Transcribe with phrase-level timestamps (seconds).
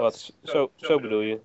[0.00, 1.38] Wat, zo, zo bedoel je?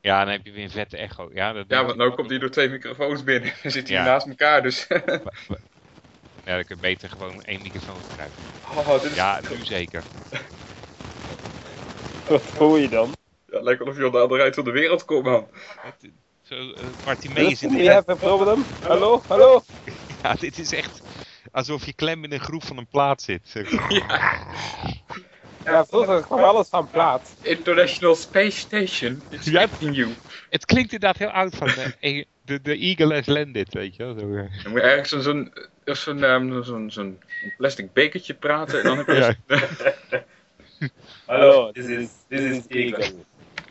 [0.00, 1.30] Ja, dan heb je weer een vette echo.
[1.32, 3.52] Ja, dat Ja, want nu komt hij door twee microfoons binnen.
[3.62, 4.10] We zitten hier Ja.
[4.10, 4.86] naast elkaar, dus...
[6.44, 8.38] Ja, dan kun je beter gewoon één microfoon gebruiken.
[8.76, 9.16] Oh, dit is...
[9.16, 10.02] Ja, nu zeker.
[12.28, 13.16] Wat hoor je dan?
[13.50, 15.48] Ja, lijkt wel of je aan de andere eind van de wereld komt, man.
[16.42, 18.64] Zo, uh, Bartimeus in We de have a problem.
[18.82, 19.62] Hallo, hallo.
[20.22, 21.02] Ja, dit is echt
[21.52, 23.48] alsof je klem in een groef van een plaat zit.
[23.48, 23.62] Zo.
[25.64, 27.36] Ja, vroeger kwam alles van plaat.
[27.42, 29.22] International Space Station.
[29.30, 29.60] It's Ja.
[29.60, 30.14] expecting you.
[30.50, 31.94] Het klinkt inderdaad heel oud van de,
[32.44, 34.18] de, de Eagle has landed, weet je wel.
[34.18, 34.62] Zo, eh.
[34.62, 35.52] Dan moet je ergens zo'n zo'n
[35.84, 37.22] eh, zo'n ehm, zo'n zo'n
[37.56, 39.36] plastic bekertje praten en dan heb je...
[39.48, 40.24] Ja.
[41.26, 43.04] Hello, this is this is Eagle.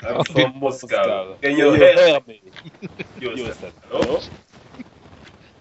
[0.03, 1.35] I'm Oh, from Moscow.
[1.41, 2.39] Can you hear me?
[3.89, 4.19] Hello?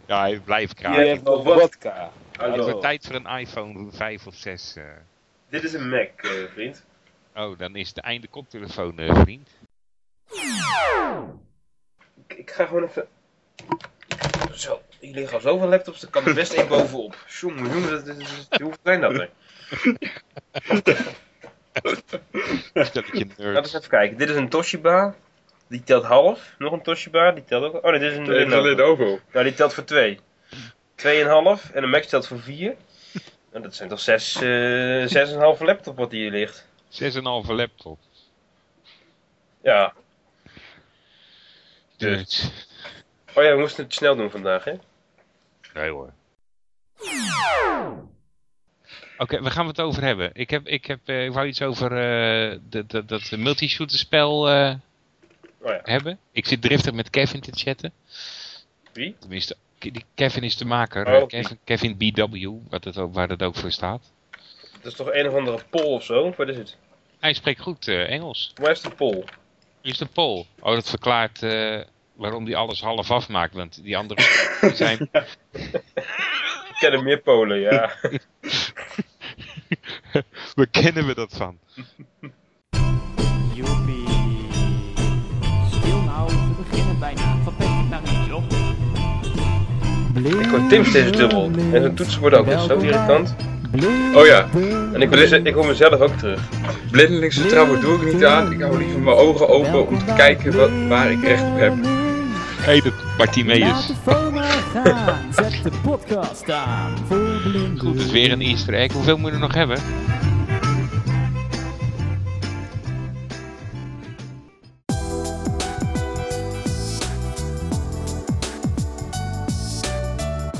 [0.06, 1.08] ja, hij blijft kraken.
[1.08, 2.12] have no vodka.
[2.32, 2.64] Het Hallo.
[2.64, 4.76] wordt tijd voor een iPhone 5 of 6.
[4.76, 4.84] eh.
[5.50, 6.84] Dit is een Mac, eh, vriend.
[7.34, 9.50] Oh, dan is de einde koptelefoon, eh, vriend.
[12.26, 13.08] Ik, ik ga gewoon even...
[14.52, 17.16] Zo, hier liggen al zoveel laptops, er kan er best één bovenop.
[17.26, 19.30] Jongen, jongen, dat, dat, dat, hoeveel zijn dat er?
[22.72, 22.92] Laten
[23.36, 24.18] we eens even kijken.
[24.18, 25.14] Dit is een Toshiba.
[25.66, 26.54] Die telt half.
[26.58, 27.84] Nog een Toshiba, die telt ook...
[27.84, 28.62] Oh nee, dit is een Lenovo.
[28.62, 29.20] Lenovo.
[29.32, 30.20] Nou, die telt voor twee.
[30.94, 31.70] Tweeënhalf.
[31.70, 32.76] En een Mac telt voor vier.
[33.50, 34.40] Nou, dat zijn toch zes, eh
[35.06, 36.66] zes en een halve laptop wat hier ligt.
[36.90, 37.98] 6,5 laptop.
[39.62, 39.94] Ja.
[41.96, 42.50] Dus.
[43.34, 44.72] Oh ja, we moesten het snel doen vandaag, hè?
[45.74, 46.12] Nee hoor.
[49.18, 50.30] Oké, waar gaan we het over hebben?
[50.32, 54.48] Ik, heb, ik, heb, eh, ik wou iets over eh, de, de, dat multi-shooter spel
[55.62, 55.80] Oh ja.
[55.82, 56.18] hebben.
[56.32, 57.92] Ik zit driftig met Kevin te chatten.
[58.92, 59.16] Wie?
[59.18, 61.06] Tenminste, die Kevin is de maker.
[61.06, 61.26] Oh, eh.
[61.26, 64.12] Kevin, Kevin BW, wat het ook, waar het ook voor staat.
[64.72, 66.34] Dat is toch een of andere pol of zo?
[66.36, 66.76] Wat is het?
[67.18, 68.52] Hij spreekt goed eh, Engels.
[68.54, 69.24] Waar is de pol?
[69.80, 70.46] Hier is de Pool.
[70.60, 71.80] Oh, dat verklaart eh,
[72.14, 73.54] waarom hij alles half afmaakt.
[73.54, 74.24] Want die anderen
[74.76, 75.08] zijn...
[75.52, 77.92] Ik ken er meer Polen, ja.
[80.54, 81.58] Waar kennen we dat van?
[90.24, 91.50] Ik hoor Tim steeds dubbel.
[91.72, 93.34] En zijn toetsen worden ook eens zo irritant.
[94.14, 94.46] Oh ja,
[94.92, 96.40] En ik hoor, ik hoor mezelf ook terug.
[96.90, 98.52] blindelingse trouwen doe ik niet aan.
[98.52, 101.72] Ik hou liever mijn ogen open om te kijken wat, waar ik recht op heb.
[102.60, 103.86] Hé, dat Laat Bartimeus.
[105.30, 106.92] Zet de podcast aan.
[107.08, 107.78] Voor blinden.
[107.78, 108.92] Goed, het is weer een easter egg.
[108.92, 109.78] Hoeveel moet je er nog hebben?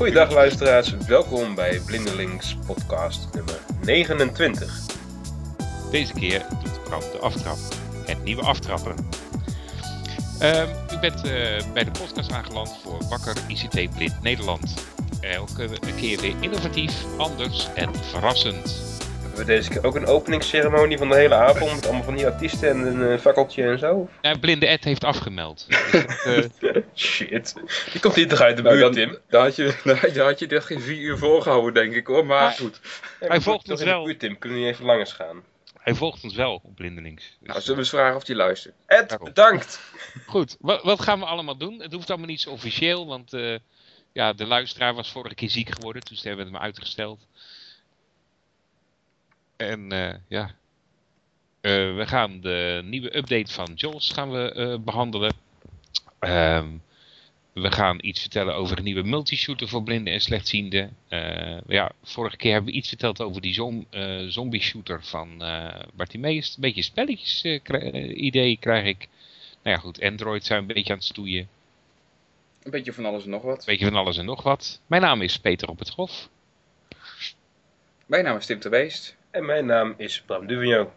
[0.01, 4.85] Goeiedag luisteraars, welkom bij Blindelings podcast nummer 29.
[5.91, 7.57] Deze keer doet Bram de aftrap.
[8.05, 8.95] Het nieuwe aftrappen.
[10.39, 14.73] Ehm, u bent eh, bij de podcast aangeland voor Wakker ICT Blind Nederland.
[15.19, 18.90] Elke keer weer innovatief, anders en verrassend.
[19.41, 22.25] Hebben we deze keer ook een openingsceremonie van de hele avond met allemaal van die
[22.25, 24.09] artiesten en een eh, fakkeltje en zo?
[24.39, 25.65] Blinde Ed heeft afgemeld.
[25.69, 27.53] Dus dat, eh, Shit,
[27.91, 29.17] die komt hier toch uit de Nou, buurt, dan, Tim?
[29.29, 29.75] daar had je,
[30.13, 32.25] daar had je echt geen vier uur volgehouden, denk ik hoor.
[32.25, 32.79] Maar goed.
[33.19, 34.03] Ja, Hij volgt ons in wel.
[34.03, 35.43] buurt, Tim, kunnen we niet even langs gaan?
[35.79, 37.23] hij volgt ons wel op Blindelings.
[37.39, 38.75] Dus, Nou, zullen we eens vragen of hij luistert?
[38.85, 39.27] Ed, Daarom.
[39.27, 39.81] bedankt!
[40.25, 41.81] Goed, wat, wat gaan we allemaal doen?
[41.81, 43.55] Het hoeft allemaal niet zo officieel, want eh,
[44.13, 47.27] ja, de luisteraar was vorige keer ziek geworden, dus hebben we hem uitgesteld.
[49.61, 50.59] En eh, ja,
[51.61, 55.33] Eh, we gaan de nieuwe update van JAWS gaan we eh, behandelen.
[56.19, 56.67] Ehm,
[57.53, 60.95] we gaan iets vertellen over een nieuwe multishooter voor blinden en slechtzienden.
[61.67, 63.87] Ja, vorige keer hebben we iets verteld over die zom,
[64.27, 65.37] zombie shooter van
[65.93, 66.55] Bartimeus.
[66.55, 67.43] Een beetje spelletjes
[68.13, 69.07] idee krijg ik.
[69.63, 71.47] Nou ja, goed, Android zijn een beetje aan het stoeien.
[72.63, 73.59] Een beetje van alles en nog wat.
[73.59, 74.81] Een beetje van alles en nog wat.
[74.87, 76.29] Mijn naam is Peter op het Hof.
[78.05, 79.19] Mijn naam is Tim de Beest.
[79.31, 80.91] En mijn naam is Bram Duvigno.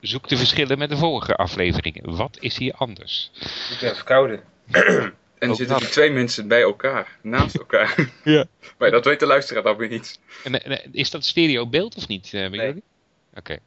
[0.00, 2.16] Zoek de verschillen met de vorige afleveringen.
[2.16, 3.30] Wat is hier anders?
[3.70, 4.42] Ik ben verkouden.
[5.38, 7.94] En er zitten die twee mensen bij elkaar, naast elkaar.
[8.24, 8.44] Ja.
[8.78, 10.20] maar dat weet de luisteraar dan weer niet.
[10.44, 12.82] En, en, is dat stereo beeld of niet eh, bij Nee.
[13.34, 13.58] Oké.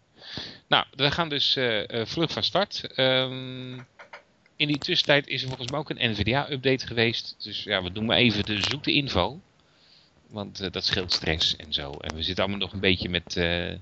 [0.68, 2.88] Nou, we gaan dus eh, eh, vlug van start.
[2.96, 3.74] Ehm,
[4.56, 7.36] in die tussentijd is er volgens mij ook een NVDA-update geweest.
[7.44, 9.40] Dus ja, we doen maar even de zoete info.
[10.32, 11.92] Want eh, dat scheelt stress en zo.
[11.92, 13.74] En we zitten allemaal nog een beetje met, eh,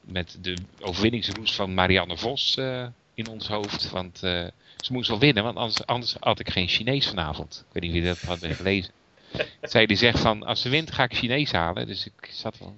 [0.00, 3.90] met de overwinningsroes van Marianne Vos eh, in ons hoofd.
[3.90, 4.52] Want ze
[4.92, 7.64] moest wel winnen, want anders, anders had ik geen Chinees vanavond.
[7.66, 8.92] Ik weet niet wie dat had gelezen.
[9.62, 11.86] Zij die zegt van, als ze wint ga ik Chinees halen.
[11.86, 12.76] Dus ik zat wel...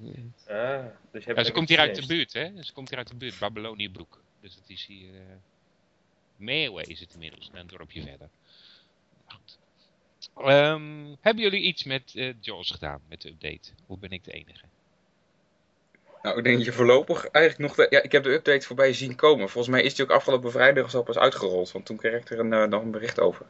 [0.49, 2.63] Ah, dus je hebt Ja, ze komt hier uit de buurt, hè?
[2.63, 4.23] Ze komt hier uit de buurt, Babyloniëbroek.
[4.41, 5.11] Dus dat is hier...
[6.37, 8.29] Meerwee is het inmiddels, een dorpje verder.
[9.27, 9.59] Goed.
[10.37, 13.71] Ehm, hebben jullie iets met eh Jaws gedaan, met de update?
[13.87, 14.65] Of ben ik de enige?
[16.23, 17.87] Nou, ik denk dat je voorlopig eigenlijk nog...
[17.87, 19.49] De, ja, ik heb de update voorbij zien komen.
[19.49, 21.73] Volgens mij is die ook afgelopen vrijdag zo pas uitgerold.
[21.73, 23.47] Want toen kreeg ik er een, eh, nog een bericht over.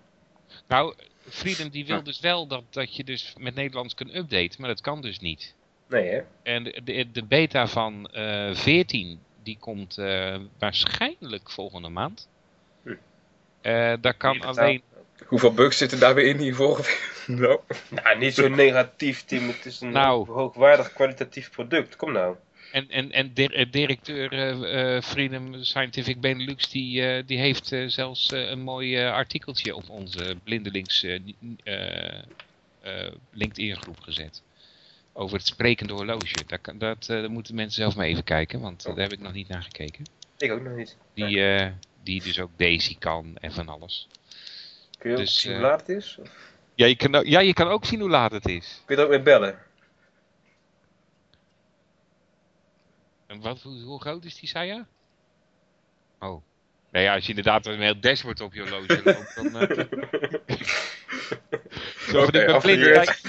[0.67, 0.95] Nou,
[1.29, 2.03] Freedom die wil Ja.
[2.03, 5.55] dus wel dat, dat je dus met Nederlands kunt updaten, maar dat kan dus niet.
[5.89, 6.21] Nee, hè?
[6.43, 12.29] En de, de, de beta van eh 14, die komt eh, waarschijnlijk volgende maand.
[12.83, 12.95] Hm.
[13.61, 14.83] Eh, daar kan alleen...
[15.27, 16.97] Hoeveel bugs zitten daar weer in die vorige...
[17.33, 17.61] nou,
[17.91, 19.47] Nou, niet zo negatief, Tim.
[19.49, 20.31] Het is een Nou.
[20.31, 21.97] hoogwaardig kwalitatief product.
[21.97, 22.37] Kom nou.
[22.73, 27.67] En, en, en dir- eh, directeur eh, eh, Freedom Scientific Benelux, die, eh, die heeft
[27.87, 31.21] zelfs eh, een mooi artikeltje op onze blindelings eh,
[31.65, 32.19] eh,
[32.81, 34.43] eh, LinkedIn groep gezet.
[35.13, 36.45] Over het sprekende horloge.
[36.47, 39.21] Daar, kan- dat, eh, daar moeten mensen zelf maar even kijken, want daar heb ik
[39.21, 40.05] nog niet naar gekeken.
[40.39, 40.97] Ik ook nog niet.
[41.15, 41.71] Die, eh,
[42.03, 44.09] die dus ook Daisy kan en van alles.
[45.03, 46.17] Kun je ook Dus, zien eh, hoe laat het is?
[46.21, 46.29] Of
[46.75, 48.83] Ja, je kan, ook- ja, je kan ook zien hoe laat het is.
[48.87, 49.59] kun je er ook mee bellen?
[53.27, 54.85] En wat, hoe, hoe groot is die, zei je?
[56.19, 56.43] Oh.
[56.91, 59.57] Nou ja, als je inderdaad een heel dashboard op je horloge loopt, dan...
[59.57, 59.87] eh,
[62.13, 63.21] zo van, Oké, ik kijk,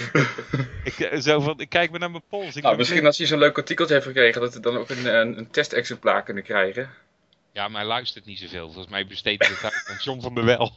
[0.84, 2.56] ik, eh, zo van, ik kijk maar naar mijn pols.
[2.56, 3.08] Ik nou, misschien blind.
[3.14, 4.42] als je zo'n leuk artikeltje heeft gekregen...
[4.42, 6.90] dat we dan ook een, een, een testexemplaar kunnen krijgen.
[7.54, 8.66] Ja, maar hij luistert niet zoveel.
[8.66, 10.72] Volgens mij besteedt het uit aan John van der Wel.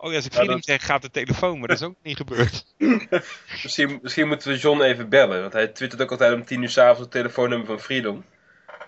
[0.00, 1.94] Oh ja, als ik Ja, Freedom dat- zeg, gaat de telefoon, maar dat is ook
[2.02, 2.64] niet gebeurd.
[3.62, 5.40] Misschien, misschien moeten we John even bellen.
[5.40, 8.24] Want hij twittert ook altijd om 10 uur s'avonds het telefoonnummer van Freedom.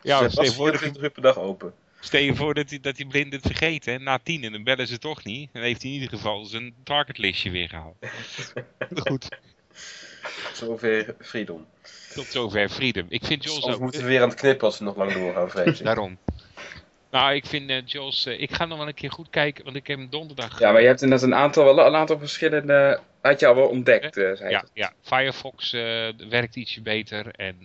[0.03, 1.75] Ja, dus hij was voor dat hij 24 uur per dag open.
[2.01, 3.99] Stel je voor dat hij, dat hij blind het vergeten, hè?
[3.99, 5.49] na tien en dan bellen ze toch niet.
[5.53, 7.97] Dan heeft hij in ieder geval zijn targetlistje weer gehaald.
[9.09, 9.29] Goed,
[10.53, 11.67] Zover Freedom.
[12.15, 13.07] tot zover Freedom.
[13.09, 13.81] Ik vind Anders ook.
[13.81, 15.85] moeten we weer aan het knippen als we nog lang doorgaan, vrees ik.
[15.85, 16.19] Daarom.
[17.11, 19.77] Nou, ik vind eh Jules, eh, ik ga nog wel een keer goed kijken, want
[19.77, 20.59] ik heb hem donderdag...
[20.59, 23.01] Ja, maar je hebt inderdaad een aantal, wel een aantal verschillende...
[23.21, 25.71] had je al wel ontdekt, eh, zei ja, ja, Firefox
[26.29, 27.57] werkt ietsje beter en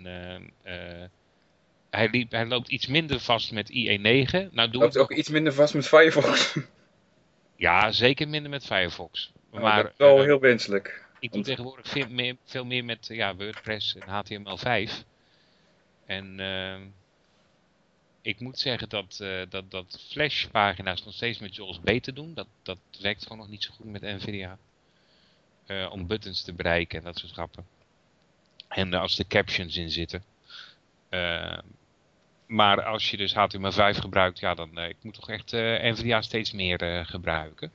[1.89, 4.51] hij, liep, hij loopt iets minder vast met IE9.
[4.51, 6.55] Nou, doe Loopt ook iets minder vast met Firefox.
[7.57, 9.31] Ja, zeker minder met Firefox.
[9.51, 11.03] Maar Maar dat is wel heel wenselijk.
[11.19, 14.91] Ik doe tegenwoordig veel meer, veel meer met ja, WordPress en HTML5.
[16.05, 16.81] En ehm,
[18.25, 22.33] ik moet zeggen dat, eh, dat, dat Flash pagina's nog steeds met JAWS beter doen.
[22.33, 24.57] Dat, dat werkt gewoon nog niet zo goed met NVIDIA.
[25.65, 27.65] Eh, om buttons te bereiken en dat soort grappen.
[28.67, 30.23] En eh, als er captions in zitten.
[31.09, 31.61] Ehm,
[32.45, 36.21] maar als je dus HTML5 gebruikt, ja, dan eh, ik moet toch echt eh, NVIDIA
[36.21, 37.71] steeds meer eh, gebruiken.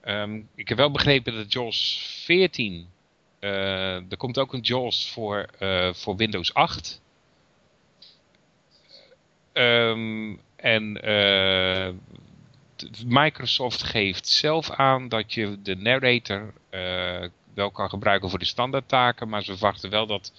[0.00, 2.88] Ehm, ik heb wel begrepen dat JAWS 14,
[3.38, 7.00] eh, er komt ook een JAWS voor, eh, voor Windows 8.
[9.58, 11.88] Ehm, en eh,
[13.06, 17.24] Microsoft geeft zelf aan dat je de narrator eh,
[17.54, 20.32] wel kan gebruiken voor de standaardtaken, maar ze verwachten wel dat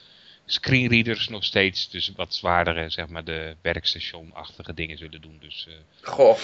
[0.45, 5.37] screenreaders nog steeds dus wat zwaardere, zeg maar de werkstation-achtige dingen zullen doen.
[5.39, 5.73] Dus eh,
[6.11, 6.37] Goh.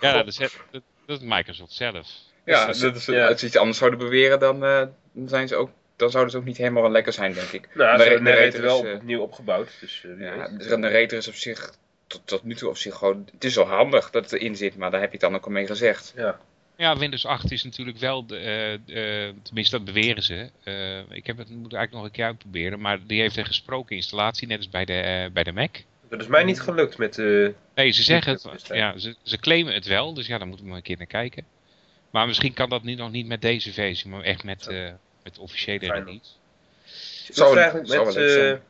[0.00, 2.08] ja, dat is, dat, dat is Microsoft zelf.
[2.44, 3.26] Ja, Dus dat is, ja.
[3.26, 5.70] als ze iets anders zouden beweren, dan, eh, dan, zijn ze ook,
[6.00, 7.68] dan zouden ze ook niet helemaal lekker zijn, denk ik.
[7.74, 9.76] Nou, De de het rate wel is, eh, opnieuw opgebouwd.
[9.80, 10.68] Dus eh, Ja, weet.
[10.68, 11.74] de narrator is op zich,
[12.06, 14.76] tot, tot nu toe op zich gewoon, het is wel handig dat het erin zit,
[14.76, 16.12] maar daar heb je het dan ook al mee gezegd.
[16.16, 16.38] Ja.
[16.76, 20.50] Ja, Windows 8 is natuurlijk wel, de, eh, eh, tenminste dat beweren ze.
[20.64, 23.96] Eh, ik heb het moet eigenlijk nog een keer uitproberen, maar die heeft een gesproken
[23.96, 25.76] installatie, net als bij de, bij de Mac.
[26.08, 27.18] Dat is mij niet gelukt met...
[27.18, 28.66] eh Nee, ze zeggen het, het.
[28.66, 31.06] ja, ze, ze claimen het wel, dus ja, daar moeten we maar een keer naar
[31.06, 31.44] kijken.
[32.10, 34.88] Maar misschien kan dat nu nog niet met deze versie, maar echt met, eh,
[35.34, 36.04] de officiële Fijn.
[36.04, 36.30] release.
[37.34, 38.60] hoe is het met, eh, zijn.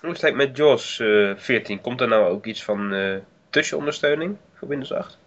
[0.00, 1.80] hoe is het eigenlijk met JAWS eh 14?
[1.80, 3.16] Komt er nou ook iets van eh
[3.50, 5.18] touch-ondersteuning voor Windows 8?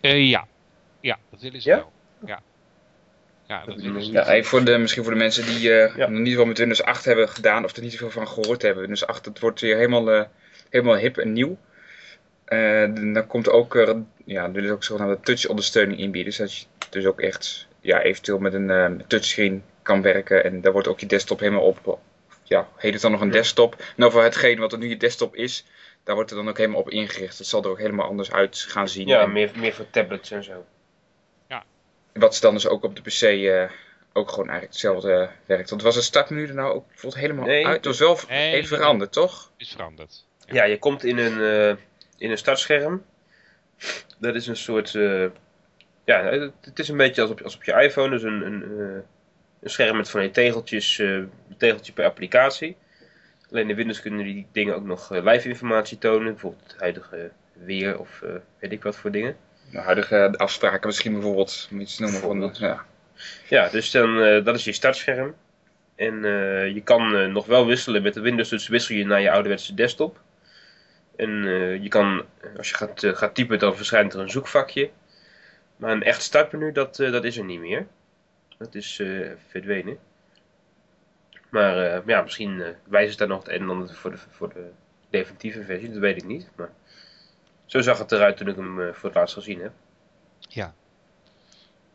[0.00, 0.46] Eh, ja.
[1.00, 1.76] ja, dat willen ze Ja?
[1.76, 1.92] wel.
[2.26, 2.40] Ja,
[3.46, 6.08] ja dat ze Ja, even voor de, misschien voor de mensen die eh, Ja.
[6.08, 8.80] nog niet veel met Windows 8 hebben gedaan, of er niet zoveel van gehoord hebben.
[8.80, 10.24] Windows 8, het wordt weer helemaal, eh,
[10.70, 11.58] helemaal hip en nieuw.
[12.44, 13.94] Eh, dan komt ook, eh,
[14.24, 16.30] ja, er willen ze ook zogenaamde touch-ondersteuning inbieden.
[16.30, 20.44] Dus dat je dus ook echt, ja, eventueel met een eh, touchscreen kan werken.
[20.44, 21.98] En daar wordt ook je desktop helemaal op,
[22.42, 23.32] ja, heet het dan nog een Ja.
[23.32, 23.76] desktop.
[23.96, 25.64] Nou, voor hetgeen wat er nu je desktop is,
[26.04, 27.38] daar wordt er dan ook helemaal op ingericht.
[27.38, 29.06] Het zal er ook helemaal anders uit gaan zien.
[29.06, 30.64] Ja, En- meer, meer voor tablets en zo.
[32.12, 33.70] Wat dan dus ook op de PC eh,
[34.12, 35.70] ook gewoon eigenlijk hetzelfde werkt.
[35.70, 37.66] Want was het startmenu er nou ook bijvoorbeeld helemaal Nee.
[37.66, 37.76] uit?
[37.76, 38.52] Het was wel Nee.
[38.54, 39.50] even veranderd, toch?
[39.56, 40.24] is veranderd.
[40.46, 41.76] Ja, je komt in een, eh,
[42.18, 43.04] in een startscherm.
[44.18, 44.94] Dat is een soort.
[44.94, 45.26] eh,
[46.04, 48.10] ja, het, het is een beetje als op, als op je iPhone.
[48.10, 49.02] Dus een, een, eh,
[49.64, 50.98] een scherm met van die tegeltjes.
[50.98, 52.76] eh, een tegeltje per applicatie.
[53.50, 56.32] Alleen in Windows kunnen die dingen ook nog eh, live informatie tonen.
[56.32, 59.36] Bijvoorbeeld het huidige weer of eh, weet ik wat voor dingen.
[59.70, 62.54] De huidige afspraken misschien bijvoorbeeld, om iets noemen van...
[62.58, 62.84] Ja.
[63.48, 65.34] Ja, dus dan, dat is je startscherm.
[65.96, 66.14] En
[66.74, 70.20] je kan nog wel wisselen met de Windows, dus wissel je naar je ouderwetse desktop.
[71.16, 71.30] En
[71.82, 72.24] je kan,
[72.56, 74.90] als je gaat, gaat typen, dan verschijnt er een zoekvakje.
[75.76, 77.86] Maar een echt startmenu, dat, dat is er niet meer.
[78.58, 79.98] Dat is eh, verdwenen.
[81.50, 84.70] Maar eh, ja, misschien eh wijzigt daar nog het en ander voor de, voor de
[85.10, 86.50] definitieve versie, dat weet ik niet.
[86.56, 86.70] Maar
[87.66, 89.72] zo zag het eruit toen ik hem voor het laatst gezien heb.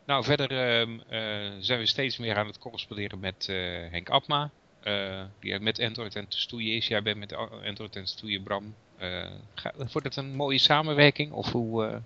[0.04, 3.46] Nou, verder ehm, eh, zijn we steeds meer aan het corresponderen met
[3.90, 4.50] Henk Abma.
[4.80, 6.86] eh, die met Android en stoeien is.
[6.86, 7.32] Jij bent met
[7.64, 8.74] Android en stoeien, Bram.
[8.98, 11.32] Eh, ga- wordt het een mooie samenwerking?
[11.32, 12.00] Of hoe...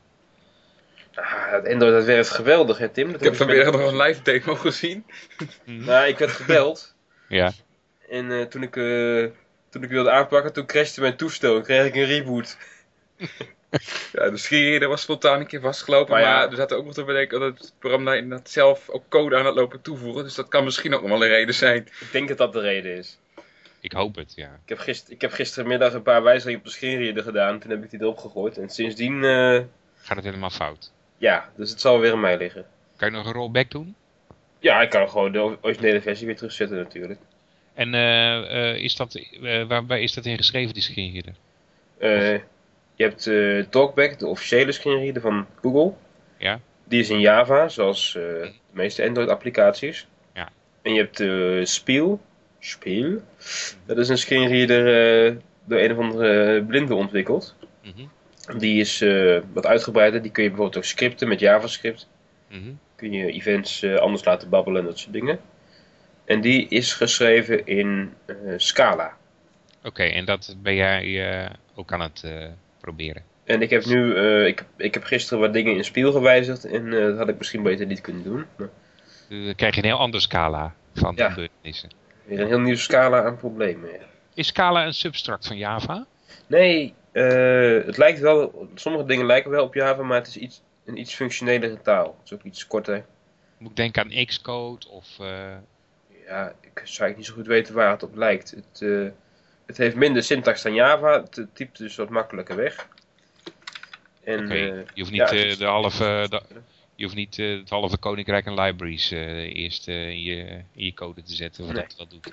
[1.14, 3.06] Ah, dat Android dat werkt geweldig, hè Tim?
[3.12, 5.04] Dat Ik heb vanmiddag nog een live demo gezien.
[5.64, 5.84] hm?
[5.84, 6.92] Nou, ik werd gebeld.
[7.28, 7.52] Ja.
[8.08, 9.24] En eh, toen, ik, eh,
[9.68, 12.56] toen ik wilde aanpakken, toen crashte mijn toestel en kreeg ik een reboot.
[14.12, 16.14] Ja, de schierder was spontaan een keer vastgelopen.
[16.14, 16.50] Maar Maar, ja.
[16.50, 19.46] er zat ook nog te bedenken dat het programma daar inderdaad zelf ook code aan
[19.46, 20.22] het lopen toevoegen.
[20.24, 21.76] Dus dat kan misschien ook nog wel een reden zijn.
[21.76, 23.18] Ik denk dat dat de reden is.
[23.80, 24.60] Ik hoop het, ja.
[24.62, 27.58] Ik heb, gister, ik heb gistermiddag een paar wijzigingen op de screenreader gedaan.
[27.58, 28.58] Toen heb ik die erop gegooid.
[28.58, 29.60] En sindsdien, eh,
[30.02, 30.92] Gaat het helemaal fout?
[31.16, 32.66] Ja, dus het zal weer aan mij liggen.
[32.96, 33.94] Kan je nog een rollback doen?
[34.58, 37.20] Ja, ik kan gewoon de originele versie weer terugzetten natuurlijk.
[37.74, 41.34] En eh, eh, is dat, eh, waar, waar is dat in geschreven, die screenreader?
[42.96, 43.30] Je hebt
[43.70, 45.92] Talkback, de officiële screenreader van Google.
[46.38, 46.60] Ja.
[46.84, 50.06] Die is in Java, zoals de meeste Android-applicaties.
[50.34, 50.48] Ja.
[50.82, 52.20] En je hebt Spiel.
[52.58, 53.22] Spiel.
[53.86, 54.84] Dat is een screenreader
[55.64, 57.56] door een of andere blinde ontwikkeld.
[57.82, 58.06] Mhm,
[58.58, 60.22] Die is eh, wat uitgebreider.
[60.22, 62.08] Die kun je bijvoorbeeld ook scripten met JavaScript.
[62.48, 62.72] mhm.
[62.96, 65.40] Kun je events eh, anders laten babbelen en dat soort dingen.
[66.24, 69.16] En die is geschreven in eh, Scala.
[69.84, 72.24] Oké, en dat ben jij ook aan het
[72.80, 73.22] proberen?
[73.44, 74.14] En ik heb nu,
[74.46, 76.64] ik, ik heb gisteren wat dingen in Spiel gewijzigd.
[76.64, 78.44] En dat had ik misschien beter niet kunnen doen.
[78.56, 78.68] Maar
[79.28, 81.28] Dan krijg je een heel ander scala van Ja.
[81.30, 81.90] gebeurtenissen.
[82.24, 83.90] weer een heel nieuwe scala aan problemen.
[83.90, 83.98] ja.
[84.34, 86.06] Is Scala een substract van Java?
[86.46, 90.62] Nee, eh, het lijkt wel, sommige dingen lijken wel op Java, maar het is iets,
[90.84, 92.16] een iets functionelere taal.
[92.18, 93.04] Het is ook iets korter.
[93.58, 95.06] Moet ik denken aan Xcode of...
[95.20, 95.56] eh,
[96.26, 98.50] Ja, ik zou eigenlijk niet zo goed weten waar het op lijkt.
[98.50, 99.06] Het, eh,
[99.66, 101.20] het heeft minder syntax dan Java.
[101.30, 102.88] Het typt dus wat makkelijker weg.
[104.24, 106.42] En, je hoeft niet, ja, het is- de halve, de-
[106.94, 110.36] je hoeft niet het halve koninkrijk aan libraries eerst in, je,
[110.74, 111.82] in je code te zetten, of Nee.
[111.82, 112.32] dat wat doet.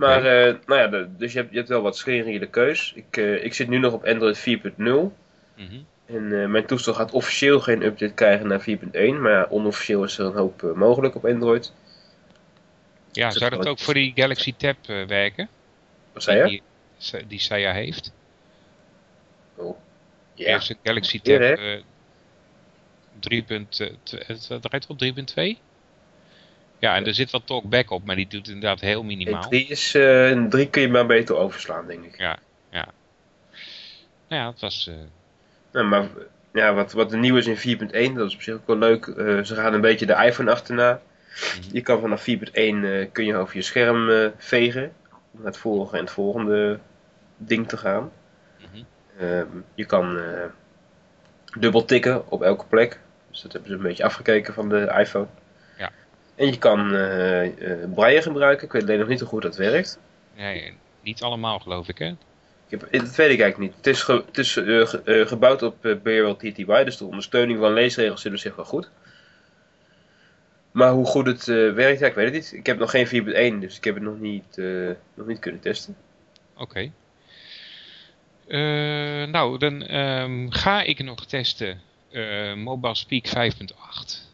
[0.00, 2.92] Maar, eh, nou ja, de- dus je hebt, je hebt wel wat screenreader keus.
[2.94, 5.12] Ik, eh, ik zit nu nog op Android 4.0.
[5.56, 5.80] mhm.
[6.06, 9.20] En eh, mijn toestel gaat officieel geen update krijgen naar 4.1.
[9.20, 11.72] Maar onofficieel is er een hoop mogelijk op Android.
[13.12, 15.48] Ja, zou dat ook voor die Galaxy Tab werken?
[16.12, 16.44] Wat zei je?
[17.08, 18.12] Die, die Saya heeft?
[19.54, 19.76] Oh.
[20.34, 21.52] Ja, heeft een Galaxy Tab hè?
[21.52, 21.82] eh
[23.20, 23.44] 3.
[23.48, 25.58] eh, tw- het draait op 3.2?
[26.84, 29.42] Ja, en er zit wat talkback op, maar die doet inderdaad heel minimaal.
[29.48, 32.18] 3 is, eh, een 3 kun je maar beter overslaan, denk ik.
[34.28, 34.86] Nou ja, het was...
[34.86, 34.94] eh,
[35.72, 36.08] Nou, maar
[36.52, 39.06] ja, wat, wat er nieuw is in 4.1, dat is op zich ook wel leuk.
[39.06, 41.00] Eh, ze gaan een beetje de iPhone achterna.
[41.60, 41.68] Mhm.
[41.74, 44.92] Je kan vanaf 4.1 eh, kun je over je scherm vegen.
[45.32, 46.78] Om naar het vorige en het volgende
[47.36, 48.10] ding te gaan.
[48.58, 48.82] mhm.
[49.18, 50.18] Ehm, je kan
[51.58, 53.00] dubbel tikken op elke plek.
[53.30, 55.26] Dus dat hebben ze een beetje afgekeken van de iPhone.
[56.34, 58.66] En je kan eh eh, braille gebruiken.
[58.66, 59.98] Ik weet alleen nog niet hoe goed dat werkt.
[60.36, 62.06] Nee, niet allemaal geloof ik, hè?
[62.68, 63.76] Ik heb, dat weet ik eigenlijk niet.
[63.76, 67.58] Het is, ge- het is eh, ge- gebouwd op uh, Bearwell TTY, dus de ondersteuning
[67.58, 68.90] van leesregels zit op zich wel goed.
[70.70, 72.52] Maar hoe goed het eh, werkt, ja, ik weet het niet.
[72.52, 73.06] Ik heb nog geen
[73.56, 75.96] 4.1, dus ik heb het nog niet, eh, nog niet kunnen testen.
[76.56, 76.90] Oké.
[78.46, 84.32] Eh, nou, dan ehm, ga ik nog testen eh Mobile Speak 5.8.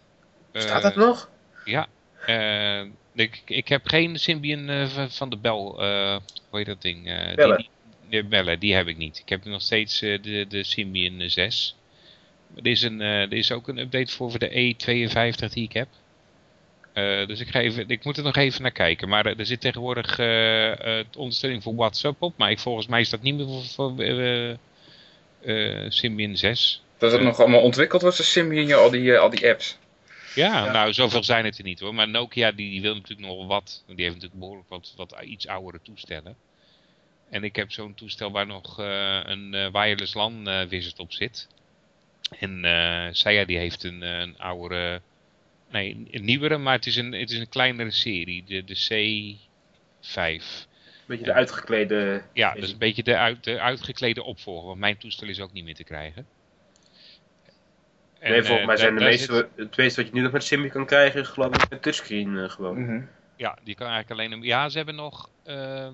[0.53, 1.29] Staat dat nog?
[1.71, 1.87] Ja.
[2.27, 6.17] eh, ik, ik heb geen Symbian eh, van- de Bel, eh,
[6.49, 7.05] hoe heet dat ding?
[7.35, 7.57] Bellen.
[7.57, 7.69] Die,
[8.09, 9.19] die, de bellen, die heb ik niet.
[9.19, 11.77] Ik heb nog steeds de, de Symbian eh, 6.
[12.57, 15.89] Er is, een, er is ook een update voor, voor de E52 die ik heb.
[17.29, 19.09] Dus ik, ga even, ik moet er nog even naar kijken.
[19.09, 20.09] Maar er zit tegenwoordig
[21.17, 22.37] ondersteuning voor WhatsApp op.
[22.37, 23.95] Maar ik, volgens mij is dat niet meer voor, voor
[25.89, 26.83] Symbian 6.
[26.99, 29.79] Dat het nog allemaal ontwikkeld wordt, dus Symbian, al die, al die apps.
[30.35, 30.73] Ja, Ja.
[30.73, 31.95] nou zoveel zijn het er niet hoor.
[31.95, 33.85] Maar Nokia die, die wil natuurlijk nog wat.
[33.87, 36.37] Die heeft natuurlijk behoorlijk wat, wat iets oudere toestellen.
[37.31, 41.13] En ik heb zo'n toestel waar nog eh, een eh, wireless LAN eh, wizard op
[41.13, 41.49] zit.
[42.39, 42.61] En
[43.13, 45.01] Saya die heeft een, een oudere,
[45.71, 48.45] nee een nieuwere, maar het is een, het is een kleinere serie.
[48.45, 50.45] De, de C5.
[51.07, 52.23] beetje de uitgeklede...
[52.33, 54.67] Ja, dus een beetje de, uit, de uitgeklede opvolger.
[54.67, 56.27] Want mijn toestel is ook niet meer te krijgen.
[58.21, 60.33] En, nee, volgens eh, mij zijn de meeste, zit- het meeste wat je nu nog
[60.33, 62.83] met Simbi kan krijgen, is geloof ik een touchscreen eh, gewoon.
[62.85, 63.03] Mhm.
[63.37, 64.33] Ja, die kan eigenlijk alleen...
[64.33, 65.31] een- Ja, ze hebben nog...
[65.43, 65.89] eh,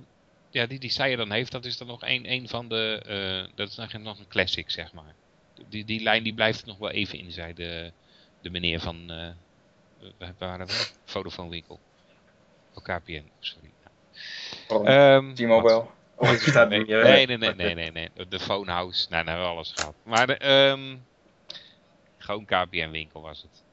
[0.50, 3.02] ja, die die zij dan heeft, dat is dan nog een, een van de...
[3.06, 5.14] eh, dat is nog, nog een classic, zeg maar.
[5.68, 7.92] Die, die lijn die blijft nog wel even in, zei de,
[8.40, 9.11] de meneer van...
[9.11, 9.28] eh
[10.18, 10.87] waar waren we?
[11.04, 11.80] Vodafone winkel.
[12.75, 13.71] Oh, KPN, sorry.
[14.87, 15.87] Ehm, T-Mobile.
[16.18, 16.30] Oh,
[16.68, 18.09] nee, nee, nee, nee, nee, nee.
[18.28, 19.06] De phonehouse.
[19.11, 19.95] Nou, nou, alles gehad.
[20.04, 20.97] Maar de, ehm,
[22.26, 23.64] gewoon KPN-winkel was het.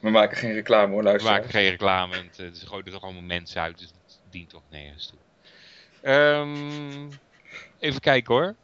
[0.00, 1.32] We maken geen reclame hoor, We luister.
[1.32, 2.16] maken geen reclame.
[2.16, 3.78] en het, eh, Ze er toch allemaal mensen uit.
[3.78, 5.18] Dus het dient toch nergens toe.
[6.00, 7.08] Ehm,
[7.78, 8.56] even kijken hoor.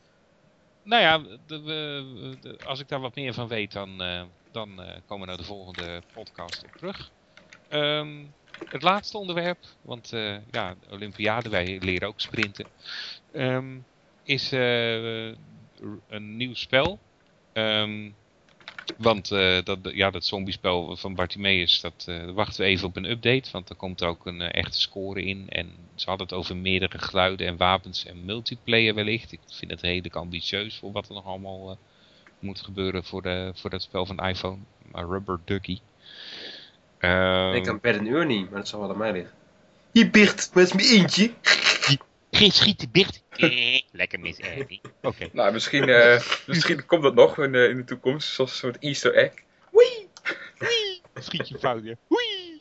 [0.83, 4.83] Nou ja, de, we- de- als ik daar wat meer van weet, dan, eh, dan
[4.83, 7.11] eh, komen we naar de volgende podcast op terug.
[7.69, 8.25] Ehm,
[8.69, 12.67] het laatste onderwerp, want eh, ja, de Olympiade, wij leren ook sprinten,
[13.33, 13.79] ehm,
[14.23, 17.01] is een nieuw spel.
[17.53, 18.11] Ehm,
[18.97, 23.11] want eh, dat, ja, dat zombiespel van Bartimeus, dat daar wachten we even op een
[23.11, 23.51] update.
[23.53, 25.47] Want er komt ook een eh, echte score in.
[25.49, 29.33] En ze hadden het over meerdere geluiden en wapens en multiplayer wellicht.
[29.33, 31.79] Ik vind het redelijk ambitieus voor wat er nog allemaal
[32.39, 34.59] moet gebeuren voor, de, voor dat spel van iPhone.
[34.93, 35.79] Maar Rubber Ducky.
[36.99, 39.33] Ehm, Ik kan per een uur niet, maar dat zal wel aan mij liggen.
[39.93, 41.31] Je bicht, met mijn eentje.
[42.43, 43.23] Geen schieten dicht.
[43.31, 44.81] Eh, Lekker mis, Ernie.
[45.03, 45.29] Oké.
[45.33, 48.79] Nou, misschien, eh, misschien komt dat nog in, de- in de toekomst, zoals een soort
[48.79, 49.33] easter egg.
[51.15, 51.95] Schiet je fout, ja.
[52.07, 52.61] Hoei!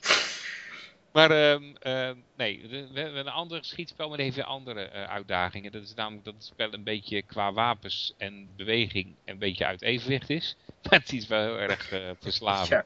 [1.11, 5.71] Maar ehm, ehm, nee, we, hebben een ander schietspel, maar heeft weer andere eh, uitdagingen.
[5.71, 9.81] Dat is namelijk dat het spel een beetje qua wapens en beweging een beetje uit
[9.81, 10.55] evenwicht is.
[10.89, 12.69] Maar het is wel heel erg eh verslavend.
[12.69, 12.85] Ja.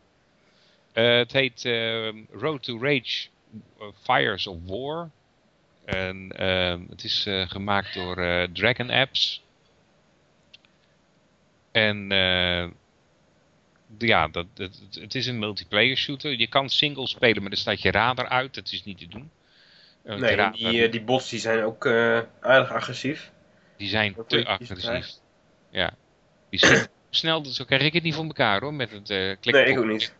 [0.92, 3.28] Eh, het heet ehm, Road to Rage
[3.80, 5.10] eh, Fires of War.
[5.86, 9.44] En ehm, het is eh, gemaakt door eh, Dragon Apps.
[11.72, 12.68] En eh,
[13.98, 16.32] ja, dat, dat, het- het is een multiplayer shooter.
[16.40, 18.54] Je kan single spelen, maar dan staat je radar uit.
[18.54, 19.32] Dat is niet te doen.
[20.02, 23.32] Want Nee, radar- die, die bots die zijn ook eh, aardig agressief.
[23.78, 25.10] die zijn dat te agressief.
[25.70, 25.94] Ja.
[26.50, 26.60] Die
[27.10, 28.74] snel, zo krijg ik het niet voor elkaar hoor.
[28.74, 29.52] Met het klikken.
[29.54, 30.14] Nee, ik ook niet.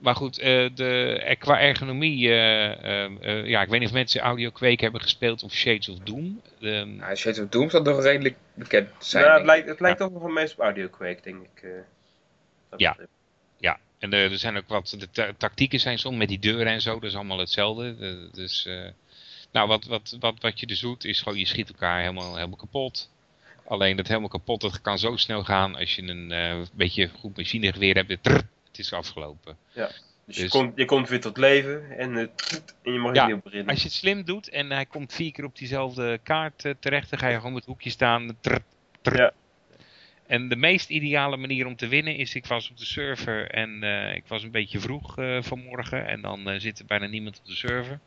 [0.00, 4.20] Maar goed, eh, de, qua ergonomie, eh, ehm, eh, ja, ik weet niet of mensen
[4.20, 6.40] Audio Quake hebben gespeeld of Shades of Doom.
[6.60, 9.24] Ehm, Nou, Shades of Doom zal toch redelijk bekend zijn.
[9.24, 11.62] nou, het lijkt, het lijkt toch nog wel meest op Audio Quake, denk ik.
[11.62, 11.70] eh.
[12.70, 12.90] Dat Ja.
[12.90, 13.10] betreft.
[13.58, 16.80] Ja, en er zijn ook wat, de ta- tactieken zijn soms met die deuren en
[16.80, 17.96] zo, dat is allemaal hetzelfde.
[18.32, 18.88] Dus, eh,
[19.52, 22.56] nou, wat, wat, wat, wat je dus doet, is gewoon je schiet elkaar helemaal, helemaal
[22.56, 23.10] kapot.
[23.66, 27.36] Alleen dat helemaal kapot, dat kan zo snel gaan als je een eh, beetje goed
[27.36, 28.28] machinegeweer hebt.
[28.70, 29.56] Het is afgelopen.
[29.74, 32.16] Dus, je, Dus- komt, je komt weer tot leven en,
[32.82, 33.68] en je mag Ja, opnieuw beginnen.
[33.68, 37.10] Als je het slim doet en hij komt vier keer op diezelfde kaart eh, terecht,
[37.10, 38.38] dan ga je gewoon met het hoekje staan.
[39.02, 39.32] Ja.
[40.26, 43.82] En de meest ideale manier om te winnen is, ik was op de server en
[43.82, 47.46] eh, ik was een beetje vroeg eh, vanmorgen en dan zit er bijna niemand op
[47.46, 48.00] de server.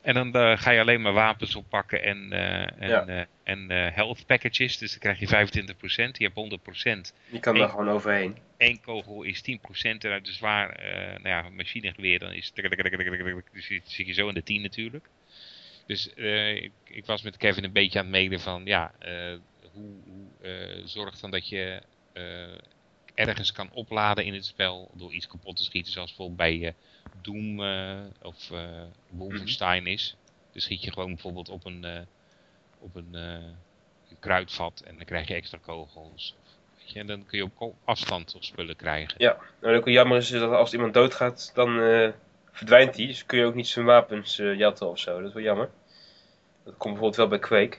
[0.00, 3.06] En dan eh, ga je alleen maar wapens oppakken en, eh, en, Ja.
[3.06, 7.14] eh, en eh, health packages, dus dan krijg je 25%, je hebt 100%.
[7.30, 8.36] Je kan Eén- daar gewoon overheen.
[8.58, 12.52] Eén kogel is 10% en uit de zwaar eh, nou ja, machinegeweer dan is
[13.52, 15.08] dus je- zit je zo in de 10 natuurlijk.
[15.86, 19.34] Dus eh, ik, ik was met Kevin een beetje aan het mailen van ja, eh,
[19.72, 21.82] hoe, hoe eh, zorg dan dat je
[22.12, 22.22] eh,
[23.14, 26.72] ergens kan opladen in het spel door iets kapot te schieten zoals bijvoorbeeld bij eh,
[27.20, 30.16] Doom eh, of eh Wolfenstein is.
[30.52, 32.06] Dan schiet je gewoon bijvoorbeeld op een,
[32.78, 36.36] op een, een kruidvat en dan krijg je extra kogels.
[36.78, 39.14] Weet je, en dan kun je op afstand toch spullen krijgen.
[39.18, 41.74] Ja, en ook wel jammer is dat als iemand doodgaat, dan
[42.50, 43.06] verdwijnt hij.
[43.06, 45.18] Dus kun je ook niet zijn wapens jatten of zo.
[45.18, 45.70] Dat is wel jammer.
[46.64, 47.78] Dat komt bijvoorbeeld wel bij Quake.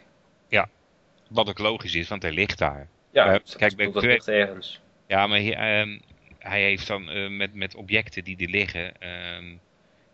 [1.31, 2.87] Wat ook logisch is, want hij ligt daar.
[3.11, 4.79] Ja, dus kijk, bij dat Quake- ligt ergens.
[5.11, 5.99] Ja, maar hij, ehm,
[6.39, 9.45] hij heeft dan eh, met, met objecten die er liggen, ehm,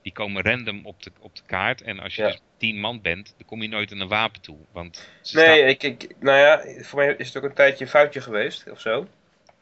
[0.02, 1.82] die komen random op de, op de kaart.
[1.82, 2.28] En als je Ja.
[2.28, 4.58] dus tien man bent, dan kom je nooit aan een wapen toe.
[4.72, 7.90] Want Nee, staan- ik, ik, nou ja, voor mij is het ook een tijdje een
[7.92, 9.08] foutje geweest of zo.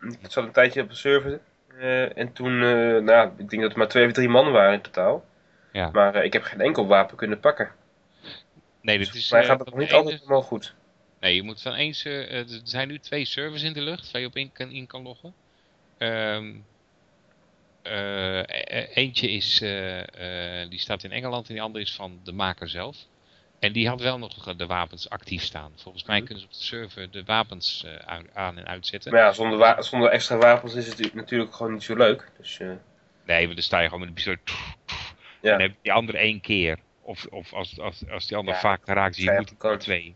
[0.02, 1.40] Ik zat een tijdje op de server.
[1.80, 4.74] eh, en toen, eh, nou, ik denk dat er maar twee of drie man waren
[4.74, 5.26] in totaal.
[5.72, 5.90] Ja.
[5.94, 7.72] Maar ik heb geen enkel wapen kunnen pakken.
[8.82, 10.76] nee, Dus is, mij gaat het nog niet altijd helemaal goed.
[11.26, 12.06] Nee, je moet van eens.
[12.06, 14.72] eh, eh, er zijn nu twee servers in de lucht waar je op in kan,
[14.72, 15.34] in kan loggen.
[15.98, 16.54] Ehm,
[17.82, 19.58] eh, eentje is,
[20.70, 22.98] die staat in Engeland en die andere is van de maker zelf.
[23.60, 25.72] En die had wel nog de wapens actief staan.
[25.76, 26.26] Volgens mij Mhm.
[26.26, 27.86] kunnen ze op de server de wapens
[28.34, 29.12] aan- en uitzetten.
[29.12, 32.32] Maar ja, zonder, wa- zonder extra wapens is het natuurlijk gewoon niet zo leuk.
[32.38, 32.60] Dus
[33.26, 34.36] Nee, dan sta je gewoon met een pistool.
[35.42, 35.52] ja.
[35.52, 38.54] En dan heb je die andere één keer Of, of als, als, als die ander
[38.54, 40.16] Ja, vaak geraakt is, je moet er twee.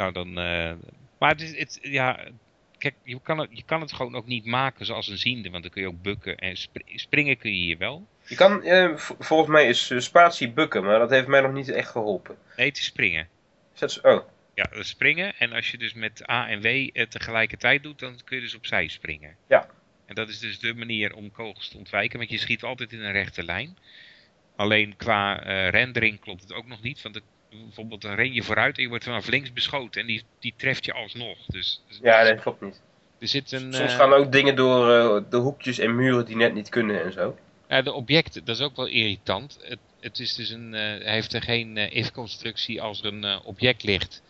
[0.00, 0.38] Nou dan...
[0.38, 0.72] eh,
[1.18, 2.18] maar het is, het, ja...
[2.78, 5.50] Kijk, je kan, het, je kan het gewoon ook niet maken zoals een ziende.
[5.50, 6.36] Want dan kun je ook bukken.
[6.36, 8.06] En spri- springen kun je hier wel.
[8.26, 11.68] Je kan, eh, volgens mij is eh, spatie bukken, maar dat heeft mij nog niet
[11.68, 12.36] echt geholpen.
[12.56, 13.28] Nee, het is springen.
[13.80, 14.00] Is?
[14.00, 15.34] Oh, Ja, dat is springen.
[15.38, 18.54] En als je dus met A en W eh, tegelijkertijd doet, dan kun je dus
[18.54, 19.36] opzij springen.
[19.48, 19.66] Ja.
[20.06, 23.00] En dat is dus de manier om kogels te ontwijken, want je schiet altijd in
[23.00, 23.76] een rechte lijn.
[24.56, 28.42] Alleen qua eh, rendering klopt het ook nog niet, want het, bijvoorbeeld dan ren je
[28.42, 31.38] vooruit en je wordt vanaf links beschoten en die, die treft je alsnog.
[31.46, 32.80] Dus ja, nee, klopt niet.
[33.18, 33.72] er zit een...
[33.74, 37.04] Soms eh, gaan ook dingen door eh, de hoekjes en muren die net niet kunnen
[37.04, 37.36] en zo.
[37.68, 39.58] Ja, de objecten, dat is ook wel irritant.
[39.62, 43.24] Het, het is dus een, eh, hij heeft er geen eh, if-constructie als er een
[43.24, 44.22] eh, object ligt,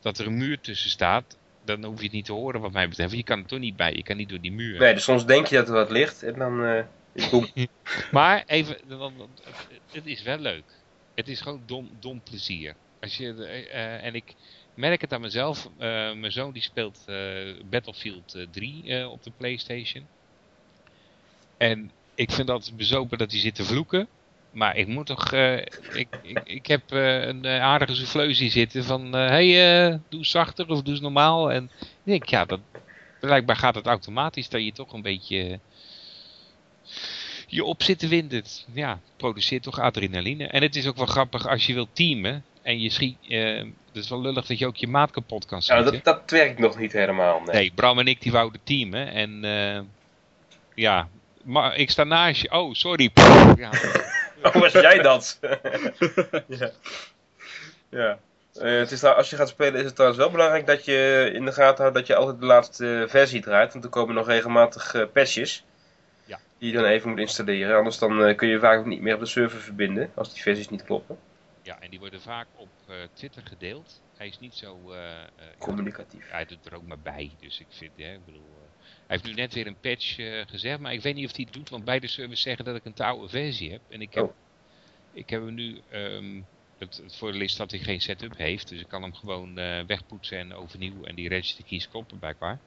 [0.00, 1.36] dat er een muur tussen staat.
[1.64, 3.10] Dan hoef je het niet te horen wat mij betreft.
[3.10, 4.78] want Je kan er toch niet bij, je kan niet door die muur.
[4.78, 6.64] Nee, dus soms denk je dat er wat ligt en dan...
[6.64, 6.84] eh,
[7.30, 7.46] boem.
[8.10, 9.08] Maar even, het,
[9.92, 10.64] het is wel leuk.
[11.14, 12.74] Het is gewoon dom, dom plezier.
[13.00, 14.34] Als je, de- eh, en ik
[14.74, 15.64] merk het aan mezelf.
[15.78, 20.06] eh, mijn zoon die speelt eh, Battlefield eh, 3 eh, op de Playstation.
[21.56, 24.08] En ik vind dat bezopen dat hij zit te vloeken.
[24.50, 25.32] Maar ik moet toch...
[25.32, 25.56] eh,
[25.92, 29.12] ik, ik, ik heb eh, een eh, aardige souffleus hier zitten van...
[29.12, 29.18] Hé,
[29.52, 31.52] hey, eh, doe zachter of doe normaal.
[31.52, 32.60] En ik denk, ja, dat,
[33.20, 35.60] blijkbaar gaat het automatisch dat je toch een beetje
[37.46, 38.42] je op zit te winden.
[38.72, 40.46] Ja, produceert toch adrenaline.
[40.46, 42.44] En het is ook wel grappig als je wilt teamen.
[42.62, 43.16] En je schiet.
[43.28, 45.92] eh het is wel lullig dat je ook je maat kapot kan Ja, schieten.
[45.92, 47.40] dat, dat werkt nog niet helemaal.
[47.40, 47.54] Nee.
[47.54, 49.08] Nee, Bram en ik die wouden teamen.
[49.12, 49.80] En eh,
[50.74, 51.08] ja,
[51.42, 52.50] maar ik sta naast je.
[52.50, 53.10] Oh, sorry.
[53.56, 53.70] Ja,
[54.42, 55.38] Oh, was jij dat?
[56.58, 56.70] ja.
[57.90, 58.18] ja.
[58.60, 61.30] Eh, het is, trouw- als je gaat spelen is het trouwens wel belangrijk dat je
[61.34, 63.72] in de gaten houdt dat je altijd de laatste versie draait.
[63.72, 65.64] Want er komen nog regelmatig patches.
[66.26, 66.40] Ja.
[66.58, 67.76] Die je dan even moet installeren.
[67.76, 70.10] Anders dan eh, kun je vaak ook niet meer op de server verbinden.
[70.14, 71.18] Als die versies niet kloppen.
[71.62, 74.02] ja, en die worden vaak op eh, Twitter gedeeld.
[74.16, 74.92] Hij is niet zo.
[74.92, 75.10] eh,
[75.58, 76.30] Communicatief.
[76.30, 77.30] hij doet er ook maar bij.
[77.40, 78.58] Dus ik vind, hè, ik bedoel.
[78.80, 80.14] hij heeft nu net weer een patch
[80.46, 82.84] gezegd, maar ik weet niet of hij het doet, want beide servers zeggen dat ik
[82.84, 83.80] een te oude versie heb.
[83.88, 84.34] En ik heb, Oh.
[85.12, 85.80] ik heb hem nu.
[85.90, 86.40] ehm,
[86.78, 89.54] het, het voordeel is dat hij geen setup heeft, dus ik kan hem gewoon
[89.86, 92.58] wegpoetsen en overnieuw en die register keys kloppen blijkbaar.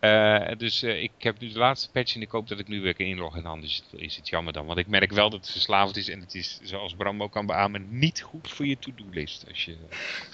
[0.00, 2.80] Eh, dus eh, ik heb nu de laatste patch en ik hoop dat ik nu
[2.80, 3.40] weer kan inloggen.
[3.44, 4.66] En anders is het jammer dan.
[4.66, 6.08] Want ik merk wel dat het verslavend is.
[6.08, 9.44] En het is, zoals Bram ook kan beamen, niet goed voor je to-do-list.
[9.48, 9.76] Als je,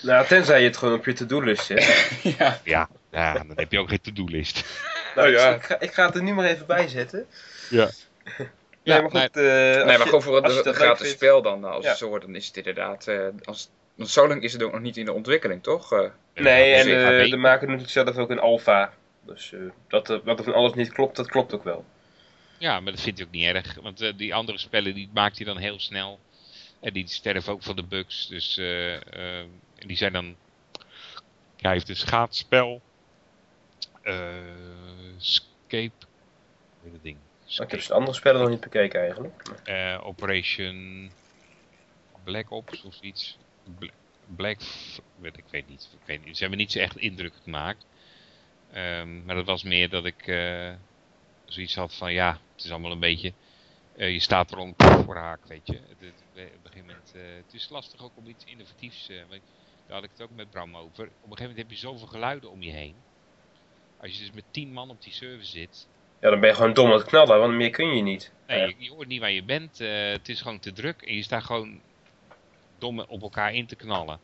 [0.03, 2.11] Nou, tenzij je het gewoon op je to-do-list zet.
[2.39, 2.61] ja.
[2.65, 4.65] ja, ja, dan heb je ook geen to-do-list.
[5.15, 5.55] Nou, ja.
[5.55, 7.27] ik, ga, ik ga het er nu maar even bij zetten.
[7.71, 7.91] Ja.
[8.85, 9.37] Ja, Ja, maar goed.
[9.37, 11.65] eh, als Nee, maar gewoon voor het gratis vindt- spel dan.
[11.65, 11.95] Als Ja.
[11.95, 13.07] zo, dan is het inderdaad...
[13.07, 15.93] eh, als, want zo lang is het ook nog niet in de ontwikkeling, toch?
[15.93, 16.01] Eh,
[16.35, 18.93] Nee, en eh, de maker doet het zelf ook een alfa.
[19.27, 21.85] Dus eh, dat, dat er van alles niet klopt, dat klopt ook wel.
[22.59, 23.75] Ja, maar dat vind ik ook niet erg.
[23.75, 26.21] Want eh, die andere spellen die maakt hij dan heel snel.
[26.81, 28.27] En die sterven ook van de bugs.
[28.27, 29.39] Dus eh, eh,
[29.79, 30.25] en die zijn dan.
[31.57, 32.81] Ja, hij heeft een schaatsspel.
[34.03, 36.07] eh Escape.
[37.03, 37.17] Ding?
[37.47, 39.43] Ik heb de andere spellen nog niet bekeken eigenlijk.
[39.65, 41.11] eh, Operation
[42.25, 43.39] Black Ops of iets.
[43.79, 43.91] Bla-
[44.37, 44.59] Black.
[45.17, 45.89] Weet ik weet niet.
[45.93, 46.35] Ik weet niet.
[46.37, 47.85] Ze hebben niet zo echt indruk gemaakt.
[48.73, 50.73] Ehm, maar dat was meer dat ik eh,
[51.45, 53.33] zoiets had van ja, het is allemaal een beetje.
[53.97, 55.73] eh, je staat er om voor haak, weet je.
[55.89, 59.07] Het, het, op een gegeven moment, eh, het is lastig ook om iets innovatiefs.
[59.07, 60.89] daar had ik het ook met Bram over.
[60.91, 62.95] Op een gegeven moment heb je zoveel geluiden om je heen.
[63.97, 65.89] Als je dus met tien man op die server zit.
[66.21, 68.33] Ja, dan ben je gewoon dom aan het knallen, want meer kun je niet.
[68.47, 69.79] Nee, je, je hoort niet waar je bent.
[69.79, 71.03] het is gewoon te druk.
[71.03, 71.81] En je staat gewoon
[72.79, 74.21] dom op elkaar in te knallen.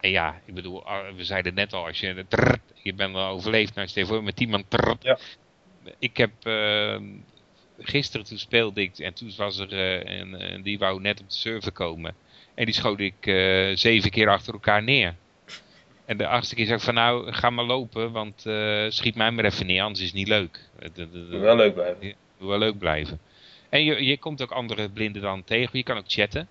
[0.00, 3.28] En ja, ik bedoel, ah, we zeiden net al, als je trrrt, je bent wel
[3.28, 5.02] overleefd, nou stel je voor met iemand trrrt.
[5.02, 5.18] Ja.
[5.98, 6.96] Ik heb eh,
[7.78, 11.28] gisteren toen speelde ik en toen was er eh, en, en die wou net op
[11.28, 12.14] de server komen.
[12.54, 15.14] En die schoot ik eh, zeven keer achter elkaar neer.
[16.04, 19.30] En de achtste keer zei ik van nou, ga maar lopen, want eh, schiet mij
[19.30, 20.60] maar even neer, anders is het niet leuk.
[21.06, 22.14] Moet wel leuk blijven.
[22.38, 23.20] moet wel leuk blijven.
[23.68, 25.78] En je, je komt ook andere blinden dan tegen.
[25.78, 26.48] Je kan ook chatten.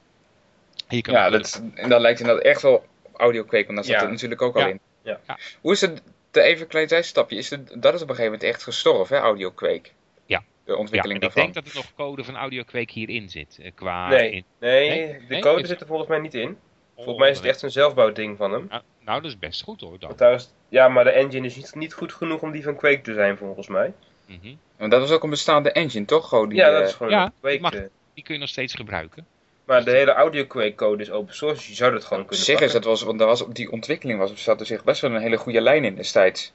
[0.87, 3.75] En je kan ja, ook- dat, en dat lijkt inderdaad echt wel op audio-kweek, want
[3.75, 4.01] daar zit Ja.
[4.01, 4.67] het natuurlijk ook al Ja.
[4.67, 4.79] in.
[5.01, 5.19] Ja.
[5.27, 5.37] Ja.
[5.61, 6.01] Hoe is het,
[6.31, 9.21] de even klein zijstapje, is het, dat is op een gegeven moment echt gestorven, hè,
[9.21, 9.93] audio-kweek?
[10.25, 10.43] Ja.
[10.65, 11.53] De ja, ontwikkeling en ik daarvan.
[11.53, 13.59] denk dat er nog code van audiokweek hierin zit.
[13.61, 14.31] eh, Qua Nee.
[14.31, 15.25] in- Nee, Nee?
[15.27, 16.57] de code zit er volgens mij niet in.
[16.95, 18.65] Volgens Oh, mij is het dat- echt een zelfbouwding van hem.
[18.69, 19.99] Nou, nou, dat is best goed hoor.
[19.99, 20.33] Dan.
[20.33, 23.13] Is- ja, maar de engine is niet, niet goed genoeg om die van Quake te
[23.13, 23.93] zijn, volgens mij.
[24.25, 24.53] Mhm.
[24.77, 26.27] Want dat was ook een bestaande engine, toch?
[26.29, 27.59] Gewoon die, ja, dat eh, is gewoon ja, een Quake.
[27.61, 27.73] mag.
[27.73, 27.81] eh.
[28.13, 29.25] Die kun je nog steeds gebruiken.
[29.65, 32.27] Maar de hele audio Quake code is open source, dus je zou dat gewoon op
[32.27, 32.81] kunnen zich is pakken.
[32.81, 35.21] dat was, want daar was, op die ontwikkeling was, zat er zich best wel een
[35.21, 36.53] hele goede lijn in destijds.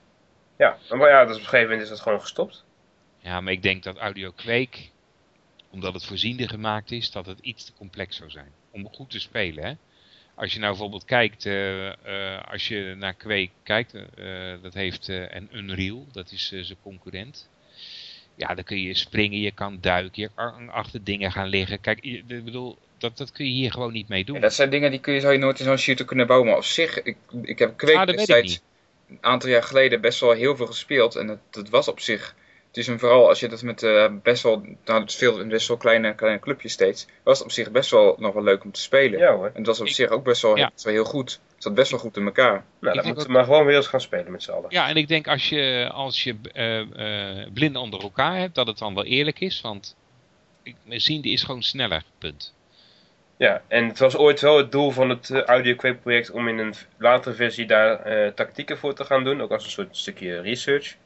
[0.57, 2.65] Ja, maar ja, dus op een gegeven moment is dat gewoon gestopt.
[3.19, 4.91] Ja, maar ik denk dat audiokweek,
[5.71, 8.53] omdat het voorziende gemaakt is, dat het iets te complex zou zijn.
[8.73, 9.65] om goed te spelen.
[9.65, 9.73] Hè?
[10.35, 15.09] Als je nou bijvoorbeeld kijkt, eh, eh, als je naar Quake kijkt, eh, dat heeft
[15.09, 17.49] eh, en Unreal, dat is eh, zijn concurrent.
[18.35, 21.81] Ja, dan kun je springen, je kan duiken, je kan achter dingen gaan liggen.
[21.81, 24.35] Kijk, ik bedoel, dat, dat kun je hier gewoon niet mee doen.
[24.35, 26.49] Ja, dat zijn dingen die kun je, zou je nooit in zo'n shooter kunnen bouwen.
[26.49, 28.61] Maar op zich, ik, ik heb Quake Ah, dat destijds
[29.09, 31.17] een aantal jaar geleden best wel heel veel gespeeld.
[31.17, 32.35] En dat, dat was op zich.
[32.67, 35.47] Het is een vooral als je dat met eh, best wel, nou het is veel,
[35.47, 37.07] best wel kleine, kleine clubjes steeds.
[37.23, 39.19] Was het op zich best wel nog wel leuk om te spelen.
[39.19, 39.47] Ja hoor.
[39.47, 40.71] En het was op Ik- zich ook best wel, Ja.
[40.73, 41.41] best wel heel goed.
[41.55, 42.51] Het zat best wel goed in elkaar.
[42.53, 44.71] Nou, dan denk moeten ook- we maar gewoon weer eens gaan spelen met z'n allen.
[44.71, 46.81] Ja, en ik denk als je, als je eh,
[47.41, 49.61] eh, blinden onder elkaar hebt, dat het dan wel eerlijk is.
[49.61, 49.97] Want
[50.89, 52.55] ziende is gewoon sneller, punt.
[53.41, 56.49] Ja, en het was ooit wel het doel van het eh, Audio Quake project om
[56.49, 59.41] in een latere versie daar eh, tactieken voor te gaan doen.
[59.41, 60.97] Ook als een soort stukje research.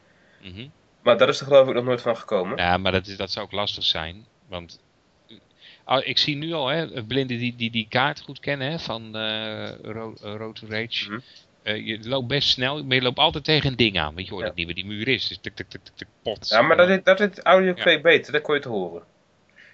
[0.43, 0.67] Mhm.
[1.03, 2.57] Maar daar is er geloof ik nog nooit van gekomen.
[2.57, 4.27] Ja, maar dat, is, dat zou ook lastig zijn.
[4.49, 4.81] Want
[5.29, 5.37] eh,
[5.85, 9.17] ah, ik zie nu al, hè, blinden die, die die kaart goed kennen hè, van
[9.17, 9.71] eh,
[10.21, 11.21] Road to Rage.
[11.63, 14.15] Eh, je loopt best snel, maar je loopt altijd tegen een ding aan.
[14.15, 14.51] Want je hoort Ja.
[14.51, 15.29] ook niet waar die muur is.
[15.29, 16.49] Dus tik, tik, tik, pot.
[16.49, 19.03] Ja, maar dat is, dat is Audio Quake beter, dat kon je te horen.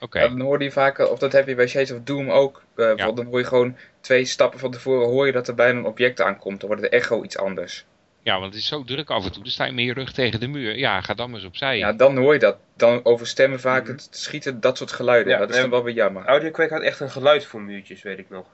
[0.01, 2.31] Oké, Ja, dan hoor je vaak, eh, of dat heb je bij Shades of Doom
[2.31, 2.57] ook.
[2.57, 5.79] eh, bijvoorbeeld, Dan hoor je gewoon twee stappen van tevoren hoor je dat er bijna
[5.79, 6.61] een object aankomt.
[6.61, 7.85] Dan wordt de echo iets anders.
[8.23, 9.43] ja, want het is zo druk af en toe.
[9.43, 10.79] Dan sta je met je rug tegen de muur.
[10.79, 11.79] Ja, ga dan maar eens opzij.
[11.79, 12.57] Ja, dan hoor je dat.
[12.77, 13.93] Dan overstemmen vaak Mhm.
[13.93, 15.33] het schieten, dat soort geluiden.
[15.33, 16.25] Ja, dat is dan wel weer jammer.
[16.25, 18.47] Audio Quake had echt een geluid voor muurtjes, weet ik nog.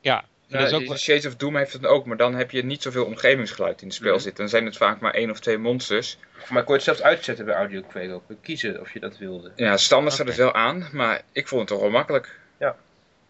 [0.00, 0.24] ja.
[0.52, 2.64] Ja, dat is ook die Shades of Doom heeft het ook, maar dan heb je
[2.64, 4.40] niet zoveel omgevingsgeluid in het spel zitten.
[4.40, 6.16] Dan zijn het vaak maar één of twee monsters.
[6.50, 8.22] Maar ik kon het zelfs uitzetten bij Audio Quake ook.
[8.42, 9.52] Kiezen of je dat wilde.
[9.56, 12.40] Ja, standaard staat het wel aan, maar ik vond het toch wel makkelijk.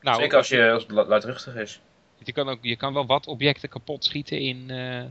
[0.00, 1.80] nou, Zeker als je als het lu- luidruchtig is.
[2.24, 5.04] Je kan, ook, je kan wel wat objecten kapot schieten in, eh,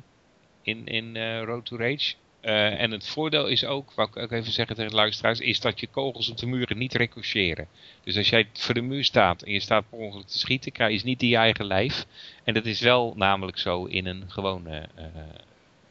[0.61, 2.13] in, in eh, Road to Rage.
[2.41, 5.59] Eh, en het voordeel is ook, wat ik ook even zeggen tegen de luisteraars, is
[5.59, 7.67] dat je kogels op de muren niet ricocheren.
[8.03, 10.89] Dus als jij voor de muur staat en je staat per ongeluk te schieten, krijg
[10.89, 12.05] je dus niet in je eigen lijf.
[12.43, 14.87] En dat is wel namelijk zo in een gewone...
[14.95, 15.05] eh,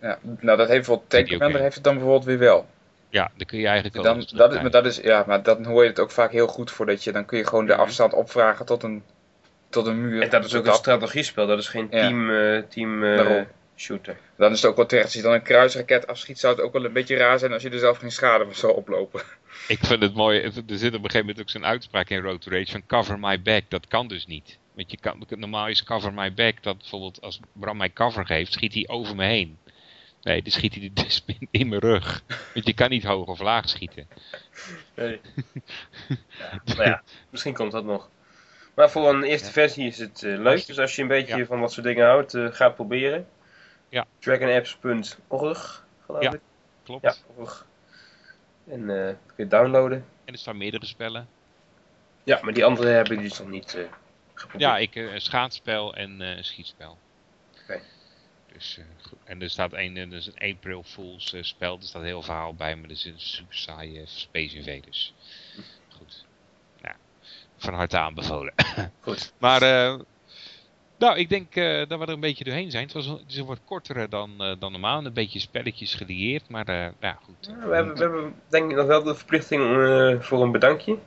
[0.00, 1.28] Ja, nou, dat heeft bijvoorbeeld Tank
[1.62, 2.66] heeft het dan bijvoorbeeld weer wel.
[3.08, 5.64] ja, dan kun je eigen Dan, kogels dat is, maar dat is, ja, maar dan
[5.64, 7.72] hoor je het ook vaak heel goed voor dat je, dan kun je gewoon de
[7.72, 7.80] Mhm.
[7.80, 9.02] afstand opvragen tot een,
[9.68, 10.22] tot een muur.
[10.22, 12.06] En dat is ook een strategiespel, dat is geen Ja.
[12.06, 13.40] team, eh, team eh.
[13.80, 14.18] Shooter.
[14.36, 15.06] Dan is het ook wel terecht.
[15.06, 17.62] Als je dan een kruisraket afschiet, zou het ook wel een beetje raar zijn als
[17.62, 19.22] je er zelf geen schade van zou oplopen.
[19.68, 22.40] Ik vind het mooi, er zit op een gegeven moment ook zo'n uitspraak in Road
[22.40, 23.62] to Rage van cover my back.
[23.68, 24.58] Dat kan dus niet.
[24.74, 28.52] Want je kan, normaal is cover my back dat bijvoorbeeld als Bram mij cover geeft,
[28.52, 29.58] schiet hij over me heen.
[30.22, 32.22] Nee, dan schiet hij dus in, in mijn rug.
[32.54, 34.08] Want je kan niet hoog of laag schieten.
[34.94, 35.20] Nee.
[36.38, 38.08] ja, nou ja, misschien komt dat nog.
[38.74, 40.66] Maar voor een eerste versie is het eh, leuk.
[40.66, 41.44] Dus als je een beetje Ja.
[41.44, 43.26] van dat soort dingen houdt, eh, ga het proberen.
[43.90, 44.06] Ja.
[44.18, 46.32] Dragonapps.org, geloof Ja.
[46.32, 46.40] ik.
[46.82, 47.02] Klopt.
[47.02, 47.66] Ja, org.
[48.68, 50.04] En eh, dat kun je downloaden.
[50.24, 51.28] En er staan meerdere spellen.
[52.24, 53.84] Ja, maar die andere hebben ik dus nog niet eh
[54.34, 54.70] geprobeerd.
[54.70, 56.98] Ja, ik, eh, een schaatsspel en eh, een schietspel.
[57.62, 57.80] Oké.
[58.52, 58.84] Dus, eh,
[59.24, 62.54] en er staat een, eh, dus een April Fools eh, spel, er staat heel verhaal
[62.54, 65.14] bij, maar er is een super saaie Space Invaders.
[65.98, 66.24] Goed.
[66.82, 66.94] Nou,
[67.56, 68.54] van harte aanbevolen.
[69.00, 69.32] Goed.
[69.38, 69.98] Maar, eh,
[71.00, 72.84] nou, ik denk eh, dat we er een beetje doorheen zijn.
[72.84, 75.94] Het, was, een- het is een wat kortere dan, eh, dan normaal, een beetje spelletjes
[75.94, 77.36] gelieerd, maar eh, ja, goed.
[77.60, 80.98] Ja, we, hebben, we hebben denk ik nog wel de verplichting eh, voor een bedankje.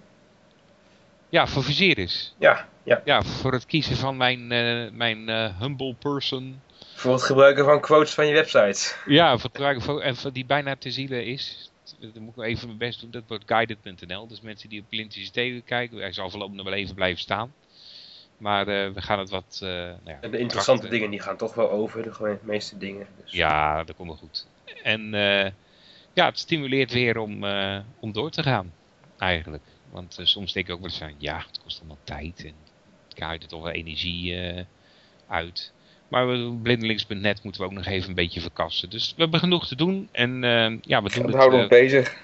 [1.29, 2.35] Ja, voor Viserys.
[2.39, 3.01] Ja, ja.
[3.05, 6.61] Ja, voor het kiezen van mijn, eh, mijn eh, humble person.
[6.95, 8.95] Voor het gebruiken van quotes van je website.
[9.05, 11.71] Ja, voor het gebruiken van, en voor die bijna te zielen is.
[12.13, 13.11] Dan moet ik even mijn best doen.
[13.11, 14.27] Dat wordt guided.nl.
[14.27, 15.31] Dus mensen die op Blind
[15.65, 17.53] kijken, hij zal voorlopig nog wel even blijven staan.
[18.43, 19.59] Maar eh, we gaan het wat.
[19.63, 22.39] eh, nou ja, En de interessante krachten- dingen die gaan toch wel over, de gewoon-
[22.41, 23.07] meeste dingen.
[23.23, 23.31] Dus.
[23.31, 24.47] Ja, dat komt wel goed.
[24.83, 25.51] En eh,
[26.13, 28.73] ja, het stimuleert weer om, eh, om door te gaan.
[29.17, 29.63] Eigenlijk.
[29.91, 32.43] Want soms denk ik ook wel eens van, ja, het kost allemaal tijd.
[32.45, 32.53] En
[33.09, 34.63] het haalt er toch wel energie eh,
[35.27, 35.73] uit.
[36.07, 38.89] Maar we- blindelings.net moeten we ook nog even een beetje verkassen.
[38.89, 40.09] Dus we hebben genoeg te doen.
[40.11, 40.41] En
[40.81, 42.17] ja, we doen We het, houden eh, ons bezig.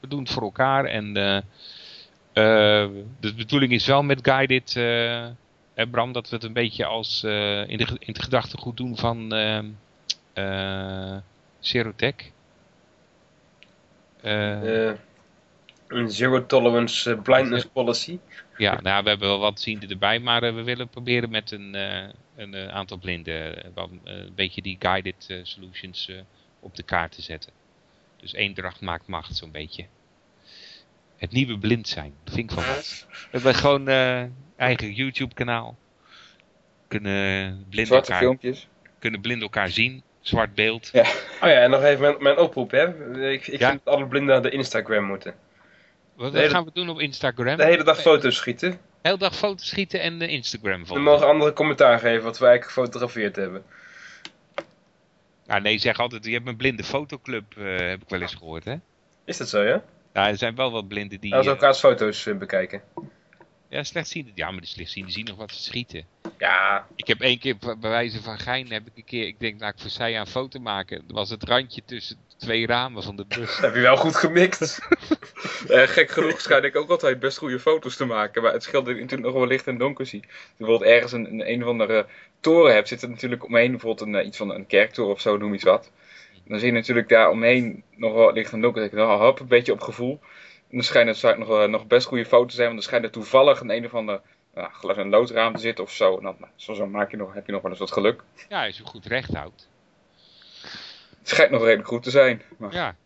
[0.00, 0.84] we doen het voor elkaar.
[0.84, 1.16] En
[3.20, 5.26] de bedoeling is wel met Guided, eh,
[5.74, 8.96] hè, Bram, dat we het een beetje als eh, in, de, in het gedachtegoed doen
[8.96, 9.66] van ehm
[10.32, 11.16] eh
[11.60, 12.14] Serotech.
[14.20, 14.96] Eh, Eh,
[15.86, 18.18] een zero tolerance eh, blindness policy.
[18.56, 21.74] ja, nou, we hebben wel wat zienden erbij, maar eh, we willen proberen met een,
[21.74, 26.16] eh, een eh, aantal blinden eh, eh, een beetje die guided eh, solutions eh,
[26.60, 27.52] op de kaart te zetten.
[28.16, 29.86] Dus eendracht maakt macht, zo'n beetje.
[31.24, 33.06] Het nieuwe blind zijn, dat vind ik van wat.
[33.10, 34.22] We hebben gewoon eh,
[34.56, 35.76] eigen YouTube kanaal.
[36.88, 38.68] Kunnen blinden Zwarte elkaar, filmpjes.
[38.98, 40.90] kunnen blinden elkaar zien, zwart beeld.
[40.94, 41.02] Oh
[41.40, 42.86] ja, en nog even mijn, mijn oproep, hè.
[43.30, 43.68] Ik, ik Ja.
[43.68, 45.34] vind dat alle blinden naar de Instagram moeten.
[46.14, 47.56] Wat, gaan we doen op Instagram?
[47.56, 48.78] De hele dag foto's schieten.
[49.02, 51.04] Heel dag foto's schieten en eh, Instagram We volgen.
[51.04, 53.62] mogen anderen commentaar geven wat wij eigenlijk gefotografeerd hebben.
[55.46, 58.64] Nou, nee, zeg altijd, je hebt een blinde fotoclub, eh, heb ik wel eens gehoord,
[58.64, 58.74] hè?
[59.24, 59.82] Is dat zo, ja?
[60.14, 61.30] Ja, er zijn wel wat blinden die...
[61.30, 62.82] Laten we eh, elkaars foto's eh, bekijken.
[63.68, 64.32] ja, slechtzienden.
[64.34, 66.06] Ja, maar de slechtzienden zien nog wat te schieten.
[66.38, 69.58] Ja, Ik heb één keer, bij wijze van gein, heb ik een keer, ik denk,
[69.58, 70.96] nou, ik voor zij een foto maken.
[70.96, 73.46] Er was het randje tussen twee ramen van de bus.
[73.46, 74.60] dat heb je wel goed gemikt.
[75.68, 78.42] Eh, gek genoeg schijn ik ook altijd best goede foto's te maken.
[78.42, 80.20] Maar het scheelt dat natuurlijk nog wel licht en donker zie.
[80.20, 82.06] Als je bijvoorbeeld ergens een, een, een of andere
[82.40, 85.54] toren hebt, zit er natuurlijk omheen bijvoorbeeld een, iets van een kerktoren of zo, noem
[85.54, 85.90] iets wat.
[86.46, 88.80] Dan zie je natuurlijk daar omheen nog wel licht en donker.
[88.80, 90.20] Dan denk ik, nou, hop, een beetje op gevoel.
[90.68, 92.88] En dan schijnt het vaak nog, wel- nog best goede foto's te zijn, want dan
[92.88, 94.20] schijnt er toevallig een een of ander
[94.54, 96.16] nou, glas- een loodraam te zitten of zo.
[96.16, 98.22] En dan, nou, zo, zo maak je nog, heb je nog wel eens wat geluk.
[98.48, 99.68] Ja, als je goed recht houdt.
[101.18, 102.42] Het schijnt nog redelijk goed te zijn.
[102.58, 102.96] Maar Ja,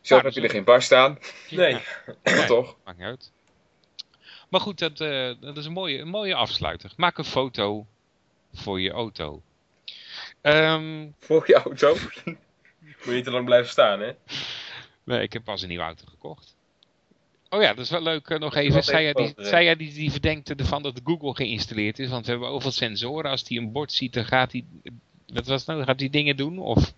[0.00, 1.18] zelf Ja, heb je dus- er geen bar staan,
[1.50, 1.76] Nee.
[2.22, 2.44] Nee.
[2.46, 2.76] toch?
[2.84, 3.32] maakt niet uit.
[4.48, 6.92] Maar goed, dat, eh, dat is een mooie, een mooie afsluiter.
[6.96, 7.86] Maak een foto
[8.54, 9.42] voor je auto.
[10.40, 11.96] Ehm, Voor je auto.
[12.80, 14.10] Moet je niet te lang blijven staan, hè?
[15.04, 16.56] nee, ik heb pas een nieuwe auto gekocht.
[17.48, 18.74] Oh ja, dat is wel leuk eh, nog even.
[18.74, 22.08] heeft Zij die, zij ja, die, die verdenkt ervan dat Google geïnstalleerd is.
[22.08, 23.30] Want we hebben overal sensoren.
[23.30, 24.64] Als die een bord ziet, dan gaat hij...
[25.26, 25.84] Wat was het nou?
[25.84, 26.58] Gaat hij dingen doen?
[26.58, 26.92] Of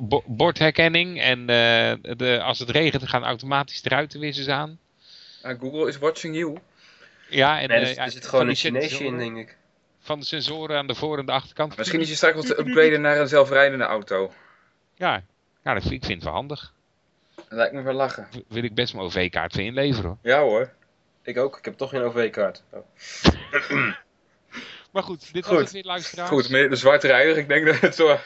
[0.00, 1.20] bo- bordherkenning.
[1.20, 4.78] En eh, de, als het regent, dan gaan automatisch de ruitenwissers aan.
[5.42, 6.58] Ah, Google is watching you.
[7.28, 9.56] Ja, en Nee, eh, ja, er zit gewoon die een Chineesje in, denk ik.
[10.06, 11.76] Van de sensoren aan de voor- en de achterkant.
[11.76, 14.32] Misschien is je straks wel te upgraden naar een zelfrijdende auto.
[14.94, 15.22] Ja,
[15.64, 16.72] ja dat vind, ik vind het wel handig.
[17.34, 18.28] Dat lijkt me wel lachen.
[18.30, 20.18] W- Wil ik best mijn OV-kaart voor inleveren hoor.
[20.22, 20.72] Ja hoor.
[21.22, 21.58] Ik ook.
[21.58, 22.62] Ik heb toch geen OV-kaart.
[22.70, 22.86] Oh.
[24.92, 25.52] Maar goed, dit Goed.
[25.54, 26.28] was het weer luisteraars.
[26.28, 28.16] Goed, meneer de zwartrijder, ik denk dat het zo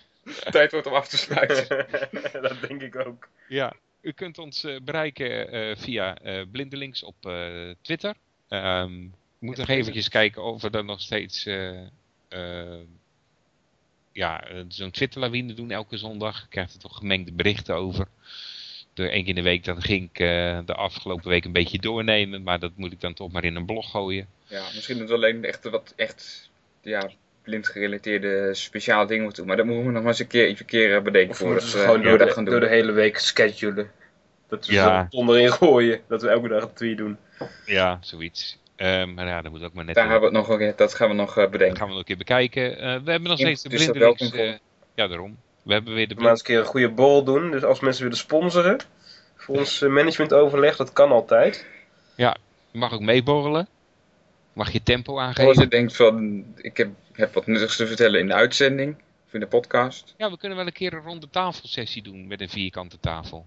[0.50, 1.86] tijd wordt om af te sluiten.
[2.42, 3.28] dat denk ik ook.
[3.48, 8.14] Ja, u kunt ons eh, bereiken eh, via eh, Blindelings op eh, Twitter.
[8.48, 9.06] Ehm
[9.38, 11.80] we moeten nog eventjes kijken of we dan nog steeds eh,
[12.28, 12.78] eh,
[14.12, 16.42] ja, eh, zo'n Twitterlawine doen elke zondag.
[16.42, 18.06] Ik krijg er toch gemengde berichten over.
[18.94, 21.78] Door één keer in de week, dan ging ik eh, de afgelopen week een beetje
[21.78, 22.42] doornemen.
[22.42, 24.26] Maar dat moet ik dan toch maar in een blog gooien.
[24.46, 26.50] Ja, misschien dat we alleen echt wat echt
[26.82, 27.10] ja,
[27.42, 29.48] blind gerelateerde speciale dingen moeten doen.
[29.56, 31.44] Maar dat moeten we nog maar eens een keer, even een keer bedenken Of we
[31.44, 32.52] voordat moeten we ze gewoon door de, dat gaan doen.
[32.52, 33.90] door de hele week schedulen.
[34.48, 35.06] Dat we Ja.
[35.10, 36.00] ze onderin gooien.
[36.08, 37.16] Dat we elke dag een tweet doen.
[37.66, 38.58] Ja, zoiets.
[38.78, 39.94] Eh, maar ja, dat moet ook maar net...
[39.94, 41.76] Daar hebben we het nog, dat gaan we nog eh, dat bedenken.
[41.76, 42.78] gaan we nog een keer bekijken.
[42.78, 44.30] Eh, we hebben nog steeds de Blindelings...
[44.30, 44.52] eh,
[44.94, 45.38] ja, daarom.
[45.62, 47.50] We hebben weer de We gaan eens een keer een goede bol doen.
[47.50, 48.80] Dus als mensen willen sponsoren.
[49.36, 50.76] Voor ons eh, managementoverleg.
[50.76, 51.66] Dat kan altijd.
[52.16, 52.34] Je
[52.72, 53.68] mag ook meeborrelen.
[54.52, 55.62] Mag je tempo Als aangeven.
[55.62, 59.40] je denkt van, ik heb, heb wat nuttigs te vertellen in de uitzending, of in
[59.40, 60.14] de podcast.
[60.16, 63.46] Ja, we kunnen wel een keer een ronde tafelsessie doen met een vierkante tafel.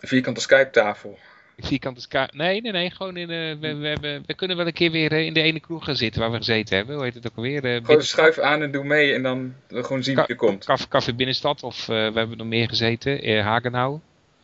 [0.00, 1.18] Een vierkante Skype tafel.
[1.62, 2.28] Vierkante ska...
[2.32, 2.90] Nee, nee, nee.
[2.90, 3.56] Gewoon in de...
[3.60, 5.96] We, we, hebben, we kunnen wel een keer weer eh, in de ene kroeg gaan
[5.96, 6.94] zitten waar we gezeten hebben.
[6.94, 7.64] Hoe heet het ook alweer?
[7.64, 10.64] Eh, Gewoon schuif aan en doe mee en dan we gewoon zien wie er komt.
[10.64, 11.62] Café, Café Binnenstad.
[11.62, 13.42] Of eh, we hebben nog meer gezeten.
[13.42, 14.00] Hagenau.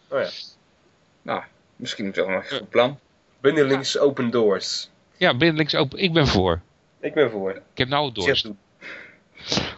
[0.09, 0.29] Oh ja.
[1.23, 1.43] Nou,
[1.77, 2.99] misschien wel een goed plan.
[3.41, 4.91] Binnelinks open doors.
[5.17, 5.99] Ja, Blindelings open.
[5.99, 6.61] Ik ben voor.
[7.01, 7.51] Ik ben voor.
[7.51, 8.25] Ik heb nou door.
[8.25, 8.55] Zeg toe.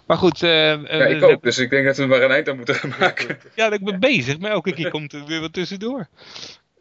[0.06, 0.42] Maar goed.
[0.42, 1.42] eh, Ja, ik ook.
[1.42, 3.38] Dus ik denk dat we er maar een eind aan moeten gaan maken.
[3.54, 4.38] Ja, ik ben bezig.
[4.38, 6.06] Maar elke keer komt er weer wat tussendoor.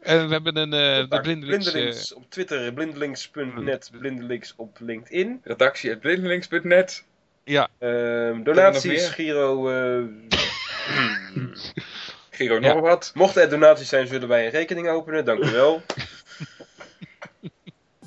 [0.00, 0.72] En we hebben een...
[0.72, 1.20] eh de.
[1.20, 1.66] Blindelings...
[1.66, 2.72] eh, Blindelings op Twitter.
[2.72, 3.90] Blindelings.net.
[3.98, 5.40] Blindelings op LinkedIn.
[5.44, 7.04] Redactie at blindelings.net.
[7.44, 9.08] ja, Ehm, donaties?
[9.08, 9.68] Giro.
[9.70, 10.02] eh,
[12.30, 12.72] Giro Ja.
[12.72, 13.10] nog wat.
[13.14, 15.24] mochten er donaties zijn, zullen wij een rekening openen.
[15.24, 15.82] Dank u wel.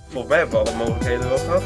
[0.09, 1.63] Volgens mij hebben we alle mogelijkheden wel gehad.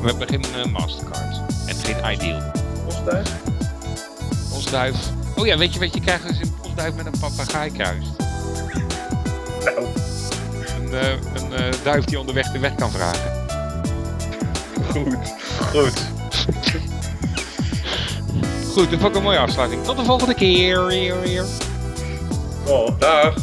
[0.00, 1.36] we hebben geen Mastercard.
[1.68, 2.50] En geen Ideal.
[2.84, 3.42] Postduif.
[4.52, 4.96] Postduif.
[5.36, 8.10] Oh ja, weet je wat je krijgt als je een postduif met een papegaai kruist?
[9.64, 9.86] Nou,
[10.78, 13.46] Een, eh, een eh, duif die onderweg de weg kan vragen.
[14.90, 15.16] Goed.
[15.72, 16.06] goed.
[18.72, 19.84] Goed, dat vond ik een mooie afsluiting.
[19.84, 20.80] Tot de volgende keer.
[22.66, 23.00] Oh.
[23.00, 23.34] Dag.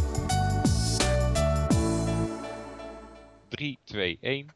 [3.49, 4.49] 3, 2, 1.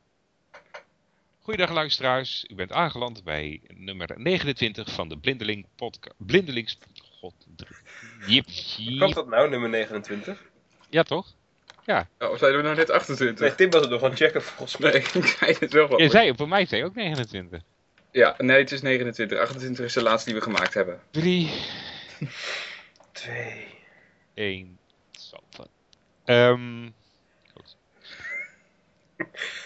[1.39, 2.45] Goeiedag luisteraars.
[2.47, 6.15] U bent aangeland bij nummer 29 van de Blindeling podcast.
[6.17, 6.77] Blindelings...
[7.19, 7.33] God.
[8.27, 8.45] Jip,
[8.77, 9.13] jip.
[9.13, 10.49] dat nou, nummer 29?
[10.89, 11.33] Ja, toch?
[11.97, 13.39] Oh, zeiden we nou net 28?
[13.39, 14.91] Nee, Tim was het nog aan het checken volgens mij.
[14.91, 17.61] Nee, ik zei het wel Je zei voor mij zei ook 29.
[18.11, 19.39] Ja, nee, het is 29.
[19.39, 20.99] 28 is de laatste die we gemaakt hebben.
[21.11, 21.51] 3,
[23.11, 23.67] Twee.
[24.33, 24.77] 1.
[26.25, 26.89] Ehm